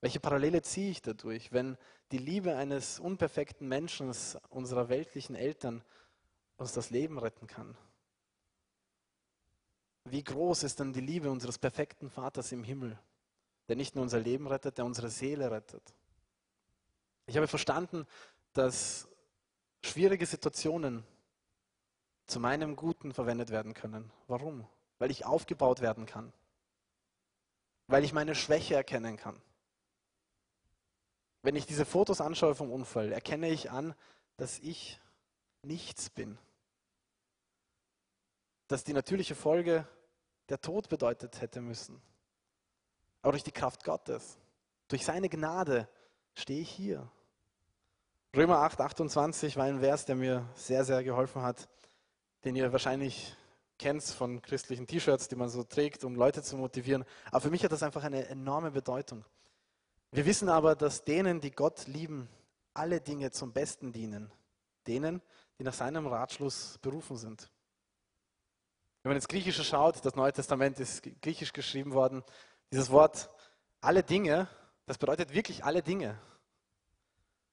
Welche 0.02 0.20
Parallele 0.20 0.62
ziehe 0.62 0.92
ich 0.92 1.02
dadurch, 1.02 1.52
wenn 1.52 1.76
die 2.12 2.20
Liebe 2.20 2.56
eines 2.56 3.00
unperfekten 3.00 3.68
Menschen, 3.68 4.14
unserer 4.50 4.90
weltlichen 4.90 5.36
Eltern, 5.36 5.84
uns 6.58 6.74
das 6.74 6.92
Leben 6.92 7.18
retten 7.18 7.48
kann? 7.48 7.76
Wie 10.06 10.24
groß 10.24 10.64
ist 10.64 10.80
dann 10.80 10.94
die 10.94 11.02
Liebe 11.02 11.32
unseres 11.32 11.58
perfekten 11.58 12.10
Vaters 12.10 12.52
im 12.52 12.64
Himmel, 12.64 12.98
der 13.68 13.76
nicht 13.76 13.96
nur 13.96 14.04
unser 14.04 14.20
Leben 14.20 14.48
rettet, 14.48 14.78
der 14.78 14.86
unsere 14.86 15.10
Seele 15.10 15.50
rettet? 15.50 15.94
Ich 17.26 17.36
habe 17.36 17.48
verstanden, 17.48 18.06
dass 18.54 19.08
schwierige 19.84 20.26
Situationen 20.26 21.04
zu 22.28 22.40
meinem 22.40 22.76
Guten 22.76 23.14
verwendet 23.14 23.50
werden 23.50 23.74
können. 23.74 24.12
Warum? 24.28 24.68
Weil 25.00 25.12
ich 25.12 25.26
aufgebaut 25.26 25.82
werden 25.82 26.06
kann. 26.06 26.32
Weil 27.88 28.04
ich 28.04 28.14
meine 28.14 28.36
Schwäche 28.36 28.76
erkennen 28.76 29.18
kann. 29.18 29.42
Wenn 31.42 31.56
ich 31.56 31.66
diese 31.66 31.86
Fotos 31.86 32.22
anschaue 32.22 32.56
vom 32.56 32.72
Unfall, 32.72 33.12
erkenne 33.12 33.50
ich 33.50 33.70
an, 33.70 33.96
dass 34.38 34.60
ich 34.60 35.00
nichts 35.62 36.10
bin. 36.10 36.38
Dass 38.68 38.84
die 38.84 38.94
natürliche 38.94 39.36
Folge 39.36 39.88
der 40.50 40.62
Tod 40.62 40.90
bedeutet 40.90 41.42
hätte 41.42 41.62
müssen. 41.62 42.02
Aber 43.22 43.32
durch 43.32 43.44
die 43.44 43.52
Kraft 43.52 43.84
Gottes, 43.84 44.38
durch 44.88 45.04
seine 45.06 45.30
Gnade 45.30 45.88
stehe 46.34 46.62
ich 46.62 46.70
hier. 46.70 47.10
Römer 48.36 48.60
8, 48.60 48.82
28 48.82 49.56
war 49.58 49.66
ein 49.66 49.80
Vers, 49.80 50.06
der 50.06 50.16
mir 50.16 50.48
sehr, 50.56 50.84
sehr 50.84 51.04
geholfen 51.04 51.42
hat, 51.42 51.70
den 52.44 52.56
ihr 52.56 52.72
wahrscheinlich 52.72 53.36
kennt 53.78 54.04
von 54.04 54.42
christlichen 54.42 54.88
T-Shirts, 54.88 55.28
die 55.28 55.36
man 55.36 55.50
so 55.50 55.64
trägt, 55.64 56.04
um 56.04 56.16
Leute 56.16 56.44
zu 56.44 56.58
motivieren. 56.58 57.06
Aber 57.32 57.42
für 57.42 57.50
mich 57.50 57.64
hat 57.64 57.72
das 57.72 57.84
einfach 57.84 58.04
eine 58.04 58.28
enorme 58.28 58.72
Bedeutung. 58.72 59.26
Wir 60.12 60.26
wissen 60.26 60.50
aber, 60.50 60.76
dass 60.76 61.04
denen, 61.04 61.42
die 61.42 61.52
Gott 61.52 61.88
lieben, 61.88 62.30
alle 62.74 63.02
Dinge 63.02 63.32
zum 63.32 63.54
Besten 63.54 63.92
dienen. 63.92 64.32
Denen, 64.88 65.22
die 65.58 65.64
nach 65.64 65.74
seinem 65.74 66.08
Ratschluss 66.08 66.78
berufen 66.82 67.18
sind. 67.18 67.50
Wenn 69.06 69.12
man 69.12 69.18
ins 69.18 69.28
Griechische 69.28 69.64
schaut, 69.64 70.04
das 70.04 70.16
Neue 70.16 70.34
Testament 70.34 70.80
ist 70.80 71.04
griechisch 71.22 71.54
geschrieben 71.54 71.94
worden, 71.94 72.24
dieses 72.72 72.90
Wort 72.90 73.30
alle 73.80 74.02
Dinge, 74.02 74.48
das 74.88 74.98
bedeutet 74.98 75.32
wirklich 75.32 75.64
alle 75.64 75.84
Dinge. 75.84 76.20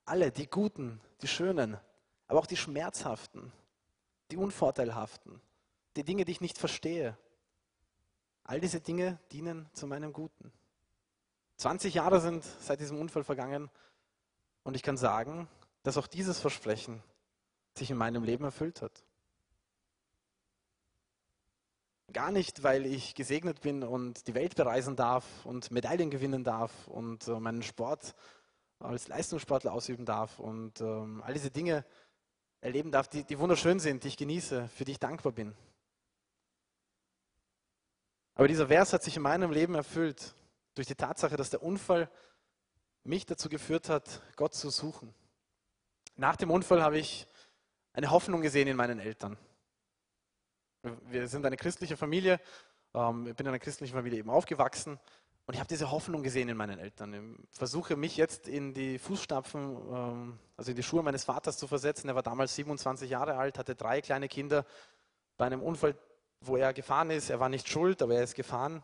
Alle, 0.07 0.33
die 0.33 0.47
guten, 0.47 0.99
die 1.21 1.29
schönen, 1.29 1.77
aber 2.27 2.38
auch 2.38 2.47
die 2.47 2.57
schmerzhaften, 2.57 3.53
die 4.31 4.38
unvorteilhaften, 4.38 5.43
die 5.95 6.05
Dinge, 6.05 6.25
die 6.25 6.33
ich 6.33 6.41
nicht 6.41 6.57
verstehe. 6.57 7.19
All 8.45 8.59
diese 8.59 8.81
Dinge 8.81 9.19
dienen 9.31 9.69
zu 9.75 9.87
meinem 9.87 10.15
Guten. 10.15 10.55
20 11.59 11.93
Jahre 11.93 12.23
sind 12.23 12.45
seit 12.62 12.81
diesem 12.81 12.99
Unfall 12.99 13.25
vergangen 13.25 13.69
und 14.62 14.75
ich 14.75 14.83
kann 14.83 14.97
sagen, 14.97 15.49
dass 15.83 15.99
auch 15.99 16.07
dieses 16.07 16.41
Versprechen 16.41 17.03
sich 17.75 17.91
in 17.91 17.99
meinem 17.99 18.25
Leben 18.25 18.45
erfüllt 18.45 18.81
hat. 18.81 19.05
Gar 22.12 22.31
nicht, 22.31 22.62
weil 22.62 22.85
ich 22.85 23.14
gesegnet 23.14 23.61
bin 23.61 23.83
und 23.83 24.27
die 24.27 24.35
Welt 24.35 24.55
bereisen 24.55 24.96
darf 24.96 25.25
und 25.44 25.70
Medaillen 25.70 26.11
gewinnen 26.11 26.44
darf 26.44 26.87
und 26.88 27.27
äh, 27.27 27.40
meinen 27.40 27.62
Sport 27.62 28.14
als 28.81 29.09
Leistungssportler 29.09 29.72
ausüben 29.72 30.05
darf 30.05 30.38
und 30.38 30.81
ähm, 30.81 31.22
all 31.25 31.33
diese 31.33 31.51
Dinge 31.51 31.85
erleben 32.61 32.90
darf, 32.90 33.09
die, 33.09 33.25
die 33.25 33.38
wunderschön 33.38 33.81
sind, 33.81 34.05
die 34.05 34.09
ich 34.09 34.16
genieße, 34.16 34.68
für 34.68 34.85
die 34.85 34.92
ich 34.92 34.98
dankbar 34.98 35.33
bin. 35.33 35.55
Aber 38.35 38.48
dieser 38.48 38.66
Vers 38.66 38.92
hat 38.92 39.03
sich 39.03 39.16
in 39.16 39.22
meinem 39.22 39.51
Leben 39.51 39.75
erfüllt 39.75 40.35
durch 40.75 40.88
die 40.88 40.94
Tatsache, 40.94 41.37
dass 41.37 41.51
der 41.51 41.62
Unfall 41.62 42.11
mich 43.05 43.25
dazu 43.25 43.48
geführt 43.48 43.88
hat, 43.88 44.22
Gott 44.37 44.55
zu 44.55 44.70
suchen. 44.70 45.14
Nach 46.16 46.37
dem 46.37 46.51
Unfall 46.51 46.83
habe 46.83 46.98
ich 46.98 47.27
eine 47.92 48.11
Hoffnung 48.11 48.42
gesehen 48.42 48.68
in 48.68 48.77
meinen 48.77 48.98
Eltern. 48.98 49.38
Wir 50.83 51.29
sind 51.29 51.47
eine 51.47 51.57
christliche 51.57 51.97
Familie. 51.97 52.40
Ähm, 52.95 53.29
ich 53.29 53.37
bin 53.37 53.47
in 53.47 53.51
einer 53.51 53.61
christlichen 53.61 53.95
Familie 53.95 54.18
eben 54.18 54.31
aufgewachsen 54.31 54.99
und 55.47 55.55
ich 55.55 55.61
habe 55.61 55.68
diese 55.68 55.90
Hoffnung 55.92 56.23
gesehen 56.23 56.49
in 56.49 56.57
meinen 56.57 56.79
Eltern. 56.79 57.38
Ich 57.51 57.57
versuche 57.57 57.97
mich 57.97 58.16
jetzt 58.16 58.49
in 58.49 58.75
die 58.75 58.99
Fußstapfen, 58.99 59.77
ähm, 59.92 60.38
also 60.57 60.71
in 60.71 60.77
die 60.77 60.83
Schuhe 60.83 61.03
meines 61.03 61.23
Vaters 61.25 61.57
zu 61.57 61.68
versetzen. 61.68 62.09
Er 62.09 62.16
war 62.16 62.23
damals 62.23 62.57
27 62.57 63.11
Jahre 63.11 63.37
alt, 63.37 63.59
hatte 63.59 63.77
drei 63.77 64.01
kleine 64.01 64.29
Kinder. 64.29 64.66
Bei 65.37 65.47
einem 65.47 65.62
Unfall, 65.62 65.97
wo 66.40 66.57
er 66.57 66.73
gefahren 66.73 67.11
ist, 67.11 67.31
er 67.31 67.38
war 67.38 67.49
nicht 67.49 67.68
schuld, 67.68 68.03
aber 68.03 68.16
er 68.16 68.25
ist 68.25 68.35
gefahren, 68.35 68.83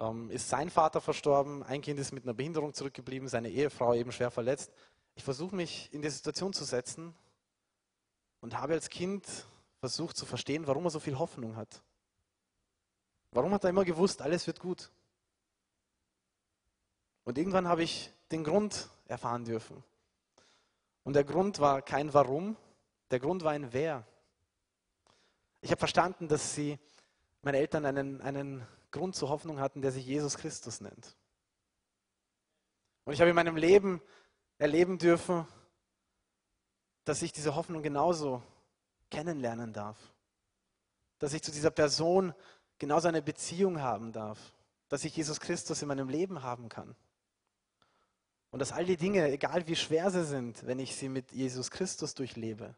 ähm, 0.00 0.30
ist 0.30 0.48
sein 0.48 0.70
Vater 0.70 1.02
verstorben. 1.02 1.62
Ein 1.62 1.82
Kind 1.82 2.00
ist 2.00 2.12
mit 2.12 2.24
einer 2.24 2.34
Behinderung 2.34 2.72
zurückgeblieben, 2.72 3.28
seine 3.28 3.50
Ehefrau 3.50 3.92
eben 3.92 4.12
schwer 4.12 4.30
verletzt. 4.30 4.72
Ich 5.14 5.24
versuche 5.24 5.54
mich 5.54 5.92
in 5.92 6.00
die 6.00 6.08
Situation 6.08 6.54
zu 6.54 6.64
setzen 6.64 7.14
und 8.40 8.58
habe 8.58 8.72
als 8.72 8.88
Kind 8.88 9.26
versucht 9.80 10.16
zu 10.16 10.26
verstehen, 10.26 10.66
warum 10.66 10.84
er 10.84 10.90
so 10.90 11.00
viel 11.00 11.18
Hoffnung 11.18 11.56
hat. 11.56 11.82
Warum 13.30 13.52
hat 13.52 13.64
er 13.64 13.70
immer 13.70 13.84
gewusst, 13.84 14.22
alles 14.22 14.46
wird 14.46 14.60
gut? 14.60 14.90
Und 17.24 17.36
irgendwann 17.38 17.68
habe 17.68 17.82
ich 17.82 18.10
den 18.30 18.42
Grund 18.42 18.88
erfahren 19.06 19.44
dürfen. 19.44 19.84
Und 21.04 21.14
der 21.14 21.24
Grund 21.24 21.60
war 21.60 21.82
kein 21.82 22.12
Warum, 22.14 22.56
der 23.10 23.20
Grund 23.20 23.44
war 23.44 23.52
ein 23.52 23.72
Wer. 23.72 24.06
Ich 25.60 25.70
habe 25.70 25.78
verstanden, 25.78 26.28
dass 26.28 26.54
sie, 26.54 26.78
meine 27.42 27.58
Eltern, 27.58 27.84
einen, 27.84 28.20
einen 28.20 28.66
Grund 28.90 29.14
zur 29.14 29.28
Hoffnung 29.28 29.60
hatten, 29.60 29.82
der 29.82 29.92
sich 29.92 30.06
Jesus 30.06 30.36
Christus 30.36 30.80
nennt. 30.80 31.16
Und 33.04 33.12
ich 33.12 33.20
habe 33.20 33.30
in 33.30 33.36
meinem 33.36 33.56
Leben 33.56 34.02
erleben 34.58 34.98
dürfen, 34.98 35.46
dass 37.04 37.22
ich 37.22 37.32
diese 37.32 37.54
Hoffnung 37.54 37.82
genauso 37.82 38.42
kennenlernen 39.10 39.72
darf. 39.72 39.98
Dass 41.18 41.32
ich 41.32 41.42
zu 41.42 41.50
dieser 41.50 41.70
Person 41.70 42.34
genauso 42.78 43.08
eine 43.08 43.22
Beziehung 43.22 43.80
haben 43.80 44.12
darf. 44.12 44.38
Dass 44.88 45.04
ich 45.04 45.16
Jesus 45.16 45.40
Christus 45.40 45.82
in 45.82 45.88
meinem 45.88 46.08
Leben 46.08 46.42
haben 46.42 46.68
kann. 46.68 46.94
Und 48.50 48.60
dass 48.60 48.72
all 48.72 48.84
die 48.84 48.96
Dinge, 48.96 49.30
egal 49.30 49.66
wie 49.66 49.76
schwer 49.76 50.10
sie 50.10 50.24
sind, 50.24 50.66
wenn 50.66 50.78
ich 50.78 50.96
sie 50.96 51.08
mit 51.08 51.32
Jesus 51.32 51.70
Christus 51.70 52.14
durchlebe, 52.14 52.74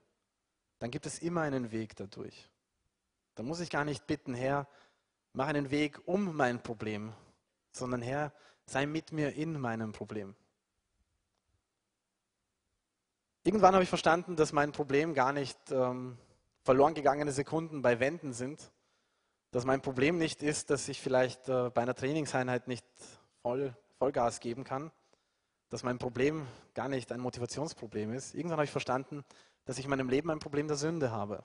dann 0.78 0.90
gibt 0.90 1.06
es 1.06 1.20
immer 1.20 1.42
einen 1.42 1.70
Weg 1.70 1.94
dadurch. 1.96 2.50
Da 3.36 3.42
muss 3.42 3.60
ich 3.60 3.70
gar 3.70 3.84
nicht 3.84 4.06
bitten, 4.06 4.34
Herr, 4.34 4.66
mach 5.32 5.46
einen 5.46 5.70
Weg 5.70 6.00
um 6.06 6.34
mein 6.34 6.62
Problem, 6.62 7.12
sondern 7.72 8.02
Herr, 8.02 8.32
sei 8.66 8.86
mit 8.86 9.12
mir 9.12 9.34
in 9.34 9.60
meinem 9.60 9.92
Problem. 9.92 10.34
Irgendwann 13.42 13.72
habe 13.72 13.82
ich 13.82 13.88
verstanden, 13.88 14.36
dass 14.36 14.52
mein 14.52 14.72
Problem 14.72 15.14
gar 15.14 15.32
nicht 15.32 15.58
ähm, 15.70 16.18
verloren 16.62 16.92
gegangene 16.92 17.32
Sekunden 17.32 17.80
bei 17.80 17.98
Wänden 17.98 18.34
sind, 18.34 18.70
dass 19.50 19.64
mein 19.64 19.80
Problem 19.80 20.18
nicht 20.18 20.42
ist, 20.42 20.68
dass 20.68 20.86
ich 20.88 21.00
vielleicht 21.00 21.48
äh, 21.48 21.70
bei 21.70 21.80
einer 21.80 21.94
Trainingseinheit 21.94 22.68
nicht 22.68 22.84
voll 23.40 23.74
Vollgas 23.98 24.40
geben 24.40 24.64
kann, 24.64 24.90
dass 25.70 25.82
mein 25.82 25.98
Problem 25.98 26.46
gar 26.74 26.88
nicht 26.88 27.12
ein 27.12 27.20
Motivationsproblem 27.20 28.12
ist. 28.12 28.34
Irgendwann 28.34 28.58
habe 28.58 28.64
ich 28.64 28.70
verstanden, 28.70 29.24
dass 29.64 29.78
ich 29.78 29.84
in 29.84 29.90
meinem 29.90 30.10
Leben 30.10 30.30
ein 30.30 30.38
Problem 30.38 30.68
der 30.68 30.76
Sünde 30.76 31.10
habe. 31.10 31.42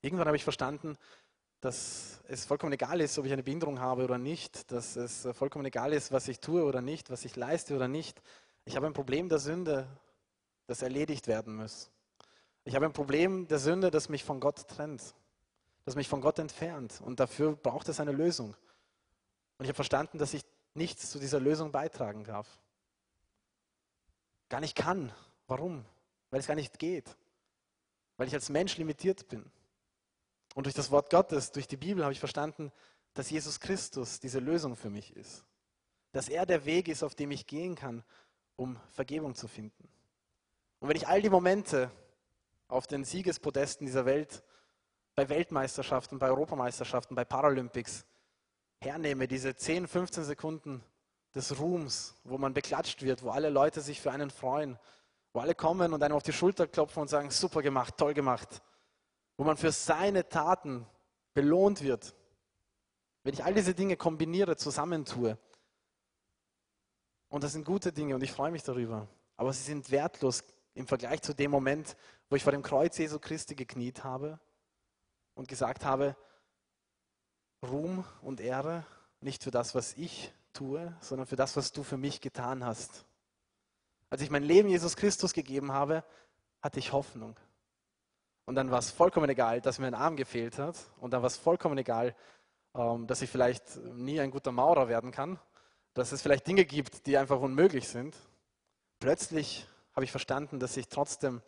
Irgendwann 0.00 0.26
habe 0.28 0.36
ich 0.36 0.44
verstanden, 0.44 0.96
dass 1.60 2.22
es 2.26 2.46
vollkommen 2.46 2.72
egal 2.72 3.02
ist, 3.02 3.18
ob 3.18 3.26
ich 3.26 3.32
eine 3.32 3.42
Behinderung 3.42 3.80
habe 3.80 4.04
oder 4.04 4.16
nicht, 4.16 4.72
dass 4.72 4.96
es 4.96 5.28
vollkommen 5.32 5.66
egal 5.66 5.92
ist, 5.92 6.10
was 6.10 6.26
ich 6.26 6.40
tue 6.40 6.64
oder 6.64 6.80
nicht, 6.80 7.10
was 7.10 7.26
ich 7.26 7.36
leiste 7.36 7.76
oder 7.76 7.86
nicht. 7.86 8.22
Ich 8.64 8.76
habe 8.76 8.86
ein 8.86 8.94
Problem 8.94 9.28
der 9.28 9.38
Sünde, 9.38 9.86
das 10.70 10.82
erledigt 10.82 11.26
werden 11.26 11.56
muss. 11.56 11.90
Ich 12.62 12.76
habe 12.76 12.86
ein 12.86 12.92
Problem 12.92 13.48
der 13.48 13.58
Sünde, 13.58 13.90
das 13.90 14.08
mich 14.08 14.22
von 14.22 14.38
Gott 14.38 14.68
trennt, 14.68 15.16
das 15.84 15.96
mich 15.96 16.08
von 16.08 16.20
Gott 16.20 16.38
entfernt. 16.38 17.00
Und 17.04 17.18
dafür 17.18 17.56
braucht 17.56 17.88
es 17.88 17.98
eine 17.98 18.12
Lösung. 18.12 18.54
Und 19.58 19.64
ich 19.64 19.68
habe 19.68 19.74
verstanden, 19.74 20.18
dass 20.18 20.32
ich 20.32 20.44
nichts 20.74 21.10
zu 21.10 21.18
dieser 21.18 21.40
Lösung 21.40 21.72
beitragen 21.72 22.22
darf. 22.22 22.46
Gar 24.48 24.60
nicht 24.60 24.76
kann. 24.76 25.12
Warum? 25.48 25.84
Weil 26.30 26.38
es 26.38 26.46
gar 26.46 26.54
nicht 26.54 26.78
geht. 26.78 27.16
Weil 28.16 28.28
ich 28.28 28.34
als 28.34 28.48
Mensch 28.48 28.76
limitiert 28.76 29.26
bin. 29.26 29.50
Und 30.54 30.66
durch 30.66 30.74
das 30.74 30.92
Wort 30.92 31.10
Gottes, 31.10 31.50
durch 31.50 31.66
die 31.66 31.76
Bibel 31.76 32.04
habe 32.04 32.12
ich 32.12 32.20
verstanden, 32.20 32.70
dass 33.14 33.28
Jesus 33.28 33.58
Christus 33.58 34.20
diese 34.20 34.38
Lösung 34.38 34.76
für 34.76 34.90
mich 34.90 35.16
ist. 35.16 35.44
Dass 36.12 36.28
er 36.28 36.46
der 36.46 36.64
Weg 36.64 36.86
ist, 36.86 37.02
auf 37.02 37.16
dem 37.16 37.32
ich 37.32 37.48
gehen 37.48 37.74
kann, 37.74 38.04
um 38.54 38.78
Vergebung 38.92 39.34
zu 39.34 39.48
finden. 39.48 39.88
Und 40.80 40.88
wenn 40.88 40.96
ich 40.96 41.06
all 41.06 41.22
die 41.22 41.30
Momente 41.30 41.90
auf 42.68 42.86
den 42.86 43.04
Siegespodesten 43.04 43.86
dieser 43.86 44.06
Welt, 44.06 44.42
bei 45.14 45.28
Weltmeisterschaften, 45.28 46.18
bei 46.18 46.28
Europameisterschaften, 46.28 47.14
bei 47.14 47.24
Paralympics 47.24 48.06
hernehme, 48.80 49.28
diese 49.28 49.54
10, 49.54 49.86
15 49.86 50.24
Sekunden 50.24 50.82
des 51.34 51.58
Ruhms, 51.58 52.14
wo 52.24 52.38
man 52.38 52.54
beklatscht 52.54 53.02
wird, 53.02 53.22
wo 53.22 53.30
alle 53.30 53.50
Leute 53.50 53.82
sich 53.82 54.00
für 54.00 54.10
einen 54.10 54.30
freuen, 54.30 54.78
wo 55.32 55.40
alle 55.40 55.54
kommen 55.54 55.92
und 55.92 56.02
einem 56.02 56.16
auf 56.16 56.22
die 56.22 56.32
Schulter 56.32 56.66
klopfen 56.66 57.02
und 57.02 57.08
sagen, 57.08 57.30
super 57.30 57.60
gemacht, 57.60 57.96
toll 57.98 58.14
gemacht, 58.14 58.62
wo 59.36 59.44
man 59.44 59.58
für 59.58 59.72
seine 59.72 60.28
Taten 60.28 60.86
belohnt 61.34 61.82
wird. 61.82 62.14
Wenn 63.22 63.34
ich 63.34 63.44
all 63.44 63.52
diese 63.52 63.74
Dinge 63.74 63.96
kombiniere, 63.96 64.56
zusammentue, 64.56 65.36
und 67.28 67.44
das 67.44 67.52
sind 67.52 67.64
gute 67.64 67.92
Dinge 67.92 68.14
und 68.14 68.22
ich 68.22 68.32
freue 68.32 68.50
mich 68.50 68.62
darüber, 68.62 69.06
aber 69.36 69.52
sie 69.52 69.62
sind 69.62 69.90
wertlos 69.90 70.42
im 70.74 70.86
Vergleich 70.86 71.22
zu 71.22 71.34
dem 71.34 71.50
Moment, 71.50 71.96
wo 72.28 72.36
ich 72.36 72.42
vor 72.42 72.52
dem 72.52 72.62
Kreuz 72.62 72.96
Jesu 72.98 73.18
Christi 73.18 73.54
gekniet 73.54 74.04
habe 74.04 74.38
und 75.34 75.48
gesagt 75.48 75.84
habe, 75.84 76.16
Ruhm 77.62 78.04
und 78.22 78.40
Ehre 78.40 78.84
nicht 79.20 79.42
für 79.44 79.50
das, 79.50 79.74
was 79.74 79.94
ich 79.94 80.32
tue, 80.52 80.96
sondern 81.00 81.26
für 81.26 81.36
das, 81.36 81.56
was 81.56 81.72
du 81.72 81.82
für 81.82 81.96
mich 81.96 82.20
getan 82.20 82.64
hast. 82.64 83.04
Als 84.08 84.22
ich 84.22 84.30
mein 84.30 84.42
Leben 84.42 84.68
Jesus 84.68 84.96
Christus 84.96 85.32
gegeben 85.32 85.72
habe, 85.72 86.04
hatte 86.62 86.78
ich 86.78 86.92
Hoffnung. 86.92 87.36
Und 88.44 88.56
dann 88.56 88.70
war 88.70 88.80
es 88.80 88.90
vollkommen 88.90 89.30
egal, 89.30 89.60
dass 89.60 89.78
mir 89.78 89.86
ein 89.86 89.94
Arm 89.94 90.16
gefehlt 90.16 90.58
hat. 90.58 90.76
Und 90.98 91.12
dann 91.12 91.22
war 91.22 91.28
es 91.28 91.36
vollkommen 91.36 91.78
egal, 91.78 92.16
ähm, 92.74 93.06
dass 93.06 93.22
ich 93.22 93.30
vielleicht 93.30 93.76
nie 93.94 94.20
ein 94.20 94.32
guter 94.32 94.50
Maurer 94.50 94.88
werden 94.88 95.12
kann. 95.12 95.38
Dass 95.94 96.12
es 96.12 96.22
vielleicht 96.22 96.46
Dinge 96.46 96.64
gibt, 96.64 97.06
die 97.06 97.16
einfach 97.16 97.40
unmöglich 97.40 97.88
sind. 97.88 98.16
Plötzlich 98.98 99.68
habe 99.94 100.04
ich 100.04 100.10
verstanden, 100.10 100.58
dass 100.58 100.76
ich 100.76 100.88
trotzdem, 100.88 101.42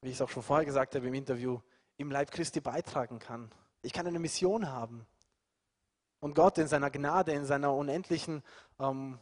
wie 0.00 0.08
ich 0.08 0.16
es 0.16 0.22
auch 0.22 0.30
schon 0.30 0.42
vorher 0.42 0.64
gesagt 0.64 0.94
habe 0.94 1.06
im 1.06 1.14
Interview, 1.14 1.60
im 1.96 2.10
Leib 2.10 2.30
Christi 2.30 2.60
beitragen 2.60 3.18
kann. 3.18 3.50
Ich 3.82 3.92
kann 3.92 4.06
eine 4.06 4.18
Mission 4.18 4.68
haben. 4.68 5.06
Und 6.20 6.34
Gott 6.34 6.58
in 6.58 6.68
seiner 6.68 6.90
Gnade, 6.90 7.32
in 7.32 7.44
seiner 7.44 7.74
unendlichen 7.74 8.42
ähm, 8.78 9.18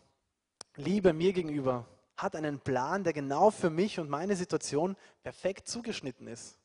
Liebe 0.77 1.13
mir 1.13 1.33
gegenüber 1.33 1.87
hat 2.17 2.37
einen 2.37 2.61
Plan, 2.61 3.03
der 3.03 3.13
genau 3.13 3.51
für 3.51 3.71
mich 3.71 3.99
und 3.99 4.11
meine 4.11 4.37
Situation 4.37 4.97
perfekt 5.23 5.67
zugeschnitten 5.67 6.27
ist. 6.27 6.59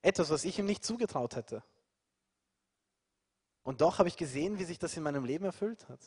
Etwas, 0.00 0.30
was 0.30 0.44
ich 0.44 0.58
ihm 0.58 0.66
nicht 0.66 0.84
zugetraut 0.84 1.36
hätte. 1.36 1.62
Und 3.62 3.80
doch 3.80 3.98
habe 3.98 4.08
ich 4.08 4.16
gesehen, 4.16 4.58
wie 4.58 4.64
sich 4.64 4.78
das 4.78 4.96
in 4.96 5.02
meinem 5.02 5.24
Leben 5.24 5.44
erfüllt 5.44 5.88
hat. 5.88 6.00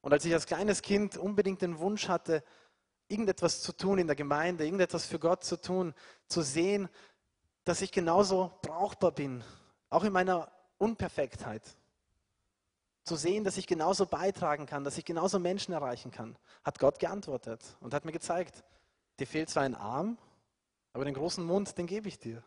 Und 0.00 0.12
als 0.12 0.24
ich 0.24 0.32
als 0.32 0.46
kleines 0.46 0.82
Kind 0.82 1.16
unbedingt 1.16 1.62
den 1.62 1.78
Wunsch 1.78 2.08
hatte, 2.08 2.42
irgendetwas 3.12 3.60
zu 3.60 3.72
tun 3.72 3.98
in 3.98 4.06
der 4.06 4.16
Gemeinde, 4.16 4.64
irgendetwas 4.64 5.06
für 5.06 5.18
Gott 5.18 5.44
zu 5.44 5.60
tun, 5.60 5.94
zu 6.26 6.42
sehen, 6.42 6.88
dass 7.64 7.82
ich 7.82 7.92
genauso 7.92 8.50
brauchbar 8.62 9.12
bin, 9.12 9.44
auch 9.90 10.04
in 10.04 10.12
meiner 10.12 10.50
Unperfektheit. 10.78 11.62
Zu 13.04 13.16
sehen, 13.16 13.44
dass 13.44 13.56
ich 13.56 13.66
genauso 13.66 14.06
beitragen 14.06 14.66
kann, 14.66 14.84
dass 14.84 14.96
ich 14.96 15.04
genauso 15.04 15.38
Menschen 15.38 15.74
erreichen 15.74 16.10
kann, 16.10 16.36
hat 16.64 16.78
Gott 16.78 16.98
geantwortet 16.98 17.76
und 17.80 17.94
hat 17.94 18.04
mir 18.04 18.12
gezeigt, 18.12 18.64
dir 19.20 19.26
fehlt 19.26 19.50
zwar 19.50 19.64
ein 19.64 19.74
Arm, 19.74 20.18
aber 20.92 21.04
den 21.04 21.14
großen 21.14 21.44
Mund, 21.44 21.76
den 21.78 21.86
gebe 21.86 22.08
ich 22.08 22.18
dir. 22.18 22.42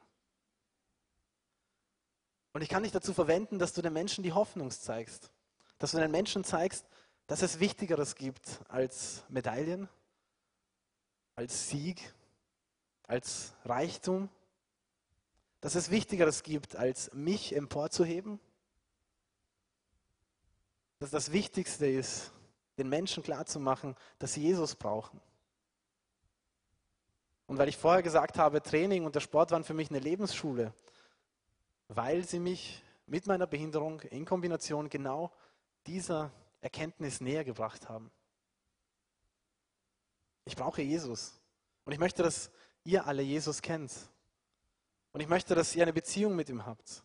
Und 2.53 2.61
ich 2.61 2.69
kann 2.69 2.83
dich 2.83 2.93
dazu 2.93 3.13
verwenden, 3.13 3.59
dass 3.59 3.73
du 3.73 3.81
den 3.81 3.93
Menschen 3.93 4.23
die 4.23 4.31
Hoffnung 4.31 4.71
zeigst. 4.71 5.29
Dass 5.77 5.91
du 5.91 5.97
den 5.97 6.11
Menschen 6.11 6.45
zeigst, 6.45 6.85
dass 7.27 7.41
es 7.41 7.59
Wichtigeres 7.59 8.15
gibt 8.15 8.61
als 8.69 9.23
Medaillen, 9.27 9.89
als 11.35 11.69
Sieg, 11.69 12.13
als 13.07 13.53
Reichtum. 13.65 14.29
Dass 15.61 15.75
es 15.75 15.89
Wichtigeres 15.89 16.43
gibt, 16.43 16.75
als 16.75 17.11
mich 17.13 17.55
emporzuheben. 17.55 18.39
Dass 20.99 21.11
das 21.11 21.31
Wichtigste 21.31 21.87
ist, 21.87 22.31
den 22.77 22.89
Menschen 22.89 23.23
klarzumachen, 23.23 23.95
dass 24.19 24.33
sie 24.33 24.41
Jesus 24.41 24.75
brauchen. 24.75 25.19
Und 27.47 27.57
weil 27.57 27.69
ich 27.69 27.77
vorher 27.77 28.01
gesagt 28.01 28.37
habe, 28.37 28.61
Training 28.61 29.05
und 29.05 29.15
der 29.15 29.19
Sport 29.19 29.51
waren 29.51 29.63
für 29.63 29.73
mich 29.73 29.89
eine 29.89 29.99
Lebensschule, 29.99 30.73
weil 31.87 32.23
sie 32.23 32.39
mich 32.39 32.83
mit 33.05 33.27
meiner 33.27 33.45
Behinderung 33.45 34.01
in 34.01 34.25
Kombination 34.25 34.89
genau 34.89 35.31
dieser 35.85 36.31
Erkenntnis 36.61 37.21
näher 37.21 37.43
gebracht 37.43 37.87
haben. 37.87 38.11
Ich 40.45 40.55
brauche 40.55 40.81
Jesus. 40.81 41.39
Und 41.83 41.93
ich 41.93 41.99
möchte, 41.99 42.23
dass 42.23 42.51
ihr 42.83 43.05
alle 43.05 43.21
Jesus 43.21 43.61
kennt. 43.61 43.91
Und 45.11 45.21
ich 45.21 45.27
möchte, 45.27 45.55
dass 45.55 45.75
ihr 45.75 45.83
eine 45.83 45.93
Beziehung 45.93 46.35
mit 46.35 46.49
ihm 46.49 46.65
habt. 46.65 47.03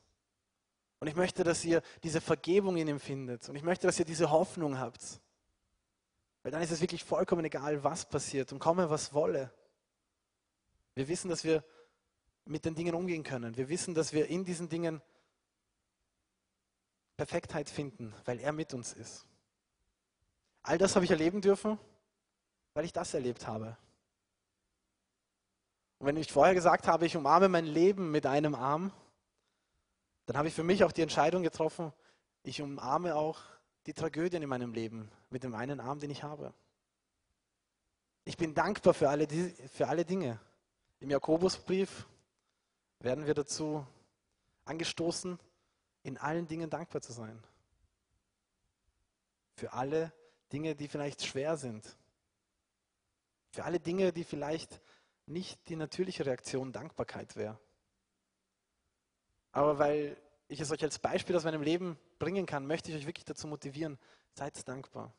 Und 1.01 1.07
ich 1.09 1.17
möchte, 1.17 1.45
dass 1.45 1.65
ihr 1.65 1.83
diese 2.03 2.21
Vergebung 2.21 2.77
in 2.77 2.89
ihm 2.89 3.01
findet. 3.01 3.49
Und 3.49 3.57
ich 3.57 3.63
möchte, 3.63 3.87
dass 3.87 3.99
ihr 3.99 4.05
diese 4.05 4.31
Hoffnung 4.31 4.79
habt. 4.79 5.21
Weil 6.43 6.53
dann 6.53 6.63
ist 6.63 6.71
es 6.71 6.81
wirklich 6.81 7.05
vollkommen 7.05 7.45
egal, 7.45 7.83
was 7.83 8.07
passiert 8.07 8.53
und 8.53 8.59
komme, 8.59 8.91
was 8.91 9.13
wolle. 9.13 9.53
Wir 10.95 11.09
wissen, 11.09 11.29
dass 11.29 11.45
wir 11.45 11.65
mit 12.45 12.65
den 12.65 12.75
Dingen 12.75 12.95
umgehen 12.95 13.23
können. 13.23 13.57
Wir 13.57 13.69
wissen, 13.69 13.95
dass 13.95 14.13
wir 14.13 14.27
in 14.27 14.45
diesen 14.45 14.69
Dingen 14.69 15.01
Perfektheit 17.17 17.69
finden, 17.69 18.15
weil 18.25 18.41
er 18.41 18.53
mit 18.53 18.75
uns 18.75 18.93
ist. 18.93 19.27
All 20.63 20.79
das 20.79 20.95
habe 20.95 21.05
ich 21.05 21.11
erleben 21.11 21.41
dürfen, 21.41 21.79
weil 22.75 22.85
ich 22.85 22.93
das 22.93 23.15
erlebt 23.15 23.47
habe. 23.47 23.77
Und 25.99 26.07
wenn 26.07 26.17
ich 26.17 26.33
vorher 26.33 26.55
gesagt 26.55 26.87
habe, 26.87 27.07
ich 27.07 27.17
umarme 27.17 27.49
mein 27.49 27.67
Leben 27.67 28.11
mit 28.11 28.27
einem 28.27 28.55
Arm, 28.55 28.93
dann 30.27 30.37
habe 30.37 30.49
ich 30.49 30.55
für 30.55 30.63
mich 30.63 30.85
auch 30.85 30.93
die 30.93 31.03
Entscheidung 31.03 31.43
getroffen, 31.43 31.93
ich 32.43 32.63
umarme 32.63 33.17
auch 33.17 33.41
die 33.87 33.93
Tragödien 33.93 34.43
in 34.43 34.49
meinem 34.49 34.73
Leben 34.73 35.11
mit 35.29 35.43
dem 35.43 35.55
einen 35.55 35.81
Arm, 35.81 35.99
den 35.99 36.11
ich 36.11 36.23
habe. 36.23 36.55
Ich 38.25 38.37
bin 38.37 38.55
dankbar 38.55 38.95
für 38.95 39.09
alle, 39.09 39.27
für 39.27 39.89
alle 39.89 40.05
Dinge. 40.05 40.39
Im 41.01 41.11
Jakobusbrief 41.11 42.07
werden 43.01 43.27
wir 43.27 43.35
dazu 43.35 43.87
angestoßen, 44.65 45.39
in 46.03 46.19
allen 46.19 46.47
Dingen 46.47 46.71
dankbar 46.71 47.03
zu 47.03 47.13
sein. 47.13 47.43
Für 49.57 49.73
alle 49.73 50.13
Dinge, 50.53 50.75
die 50.75 50.89
vielleicht 50.89 51.25
schwer 51.25 51.57
sind. 51.57 51.97
Für 53.51 53.65
alle 53.65 53.81
Dinge, 53.81 54.13
die 54.13 54.25
vielleicht 54.25 54.81
nicht 55.27 55.69
die 55.69 55.77
natürliche 55.77 56.27
Reaktion 56.27 56.73
Dankbarkeit 56.73 57.37
wäre. 57.37 57.59
Aber 59.53 59.79
weil 59.79 60.17
ich 60.49 60.61
es 60.61 60.71
euch 60.71 60.83
als 60.83 60.99
Beispiel 60.99 61.37
aus 61.37 61.45
meinem 61.45 61.63
Leben 61.63 61.99
bringen 62.19 62.47
kann, 62.47 62.67
möchte 62.67 62.91
ich 62.91 62.97
euch 62.97 63.07
wirklich 63.07 63.25
dazu 63.25 63.47
motivieren, 63.47 63.99
seid 64.35 64.67
dankbar. 64.69 65.13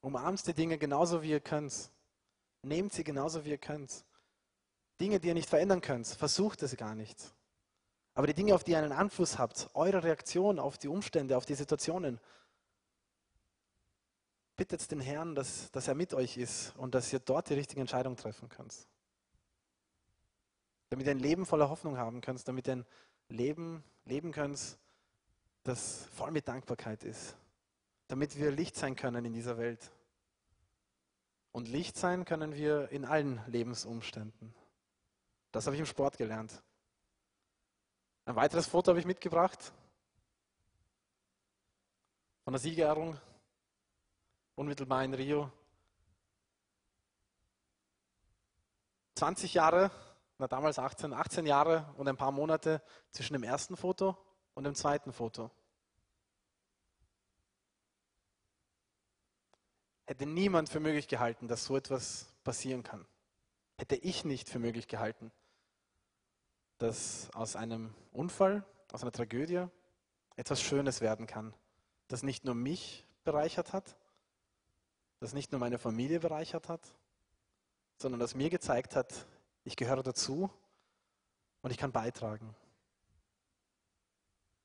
Umarmt 0.00 0.46
die 0.46 0.54
Dinge 0.54 0.78
genauso, 0.78 1.22
wie 1.22 1.30
ihr 1.30 1.40
könnt. 1.40 1.90
Nehmt 2.62 2.92
sie 2.92 3.04
genauso, 3.04 3.44
wie 3.44 3.50
ihr 3.50 3.58
könnt. 3.58 4.04
Dinge, 5.00 5.20
die 5.20 5.28
ihr 5.28 5.34
nicht 5.34 5.48
verändern 5.48 5.80
könnt, 5.80 6.06
versucht 6.06 6.62
es 6.62 6.76
gar 6.76 6.94
nicht. 6.94 7.34
Aber 8.14 8.26
die 8.26 8.34
Dinge, 8.34 8.54
auf 8.54 8.64
die 8.64 8.72
ihr 8.72 8.78
einen 8.78 8.92
Einfluss 8.92 9.38
habt, 9.38 9.70
eure 9.74 10.02
Reaktion 10.02 10.58
auf 10.58 10.78
die 10.78 10.88
Umstände, 10.88 11.36
auf 11.36 11.46
die 11.46 11.54
Situationen, 11.54 12.20
bittet 14.60 14.90
den 14.90 15.00
Herrn, 15.00 15.34
dass, 15.34 15.70
dass 15.70 15.88
er 15.88 15.94
mit 15.94 16.12
euch 16.12 16.36
ist 16.36 16.76
und 16.76 16.94
dass 16.94 17.10
ihr 17.14 17.18
dort 17.18 17.48
die 17.48 17.54
richtige 17.54 17.80
Entscheidung 17.80 18.16
treffen 18.16 18.50
könnt. 18.50 18.86
Damit 20.90 21.06
ihr 21.06 21.12
ein 21.12 21.18
Leben 21.18 21.46
voller 21.46 21.70
Hoffnung 21.70 21.96
haben 21.96 22.20
könnt, 22.20 22.46
damit 22.46 22.68
ihr 22.68 22.74
ein 22.74 22.86
Leben 23.30 23.82
leben 24.04 24.32
könnt, 24.32 24.78
das 25.62 26.04
voll 26.14 26.30
mit 26.30 26.46
Dankbarkeit 26.46 27.04
ist. 27.04 27.36
damit 28.08 28.36
wir 28.36 28.50
Licht 28.50 28.76
sein 28.76 28.96
können 28.96 29.24
in 29.24 29.32
dieser 29.32 29.56
Welt. 29.56 29.92
Und 31.52 31.68
Licht 31.68 31.96
sein 31.96 32.26
können 32.26 32.54
wir 32.54 32.90
in 32.90 33.06
allen 33.06 33.40
Lebensumständen. 33.46 34.52
Das 35.52 35.64
habe 35.64 35.76
ich 35.76 35.80
im 35.80 35.86
Sport 35.86 36.18
gelernt. 36.18 36.62
Ein 38.26 38.36
weiteres 38.36 38.66
Foto 38.66 38.90
habe 38.90 38.98
ich 38.98 39.06
mitgebracht 39.06 39.72
von 42.44 42.52
der 42.52 42.60
Siegerehrung 42.60 43.16
unmittelbar 44.60 45.02
in 45.04 45.14
Rio. 45.14 45.50
20 49.14 49.54
Jahre, 49.54 49.90
na 50.36 50.48
damals 50.48 50.78
18, 50.78 51.14
18 51.14 51.46
Jahre 51.46 51.90
und 51.96 52.06
ein 52.06 52.18
paar 52.18 52.30
Monate 52.30 52.82
zwischen 53.10 53.32
dem 53.32 53.42
ersten 53.42 53.74
Foto 53.74 54.18
und 54.52 54.64
dem 54.64 54.74
zweiten 54.74 55.14
Foto. 55.14 55.50
Hätte 60.04 60.26
niemand 60.26 60.68
für 60.68 60.80
möglich 60.80 61.08
gehalten, 61.08 61.48
dass 61.48 61.64
so 61.64 61.74
etwas 61.74 62.30
passieren 62.44 62.82
kann. 62.82 63.06
Hätte 63.78 63.96
ich 63.96 64.26
nicht 64.26 64.50
für 64.50 64.58
möglich 64.58 64.88
gehalten, 64.88 65.32
dass 66.76 67.30
aus 67.32 67.56
einem 67.56 67.94
Unfall, 68.12 68.66
aus 68.92 69.00
einer 69.00 69.12
Tragödie 69.12 69.64
etwas 70.36 70.60
Schönes 70.60 71.00
werden 71.00 71.26
kann, 71.26 71.54
das 72.08 72.22
nicht 72.22 72.44
nur 72.44 72.54
mich 72.54 73.06
bereichert 73.24 73.72
hat, 73.72 73.96
das 75.20 75.34
nicht 75.34 75.52
nur 75.52 75.60
meine 75.60 75.78
Familie 75.78 76.18
bereichert 76.18 76.68
hat, 76.68 76.80
sondern 77.98 78.20
das 78.20 78.34
mir 78.34 78.50
gezeigt 78.50 78.96
hat, 78.96 79.26
ich 79.64 79.76
gehöre 79.76 80.02
dazu 80.02 80.50
und 81.60 81.70
ich 81.70 81.76
kann 81.76 81.92
beitragen. 81.92 82.54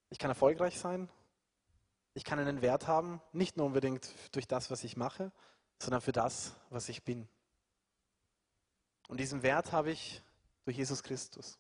Ich 0.10 0.18
kann 0.18 0.32
erfolgreich 0.32 0.80
sein, 0.80 1.10
ich 2.14 2.24
kann 2.24 2.40
einen 2.40 2.62
Wert 2.62 2.88
haben, 2.88 3.22
nicht 3.34 3.58
nur 3.58 3.66
unbedingt 3.66 4.10
durch 4.32 4.48
das, 4.48 4.72
was 4.72 4.86
ich 4.86 4.96
mache, 4.96 5.34
sondern 5.78 6.00
für 6.00 6.14
das, 6.14 6.56
was 6.70 6.88
ich 6.88 7.04
bin. 7.04 7.28
Und 9.10 9.20
diesen 9.20 9.44
Wert 9.44 9.74
habe 9.74 9.92
ich 9.92 10.24
durch 10.64 10.78
Jesus 10.78 11.04
Christus. 11.04 11.60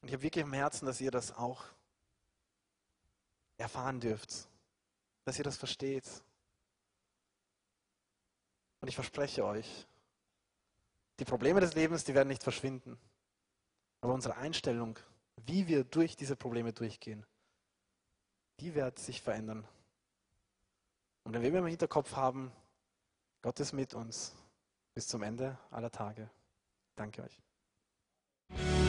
Und 0.00 0.08
ich 0.08 0.14
habe 0.14 0.22
wirklich 0.22 0.44
im 0.44 0.52
Herzen, 0.54 0.86
dass 0.86 1.00
ihr 1.00 1.10
das 1.10 1.36
auch 1.36 1.64
erfahren 3.58 4.00
dürft, 4.00 4.48
dass 5.24 5.38
ihr 5.38 5.44
das 5.44 5.56
versteht. 5.56 6.06
Und 8.80 8.88
ich 8.88 8.94
verspreche 8.94 9.44
euch, 9.44 9.86
die 11.18 11.24
Probleme 11.24 11.60
des 11.60 11.74
Lebens, 11.74 12.04
die 12.04 12.14
werden 12.14 12.28
nicht 12.28 12.42
verschwinden. 12.42 12.98
Aber 14.00 14.12
unsere 14.12 14.36
Einstellung, 14.36 14.98
wie 15.46 15.66
wir 15.66 15.84
durch 15.84 16.16
diese 16.16 16.36
Probleme 16.36 16.72
durchgehen, 16.72 17.24
die 18.60 18.74
wird 18.74 18.98
sich 18.98 19.22
verändern. 19.22 19.66
Und 21.24 21.32
wenn 21.32 21.42
wir 21.42 21.60
im 21.60 21.66
Hinterkopf 21.66 22.14
haben, 22.14 22.52
Gott 23.42 23.58
ist 23.60 23.72
mit 23.72 23.94
uns 23.94 24.34
bis 24.94 25.08
zum 25.08 25.22
Ende 25.22 25.58
aller 25.70 25.90
Tage. 25.90 26.30
Danke 26.94 27.22
euch. 27.22 28.83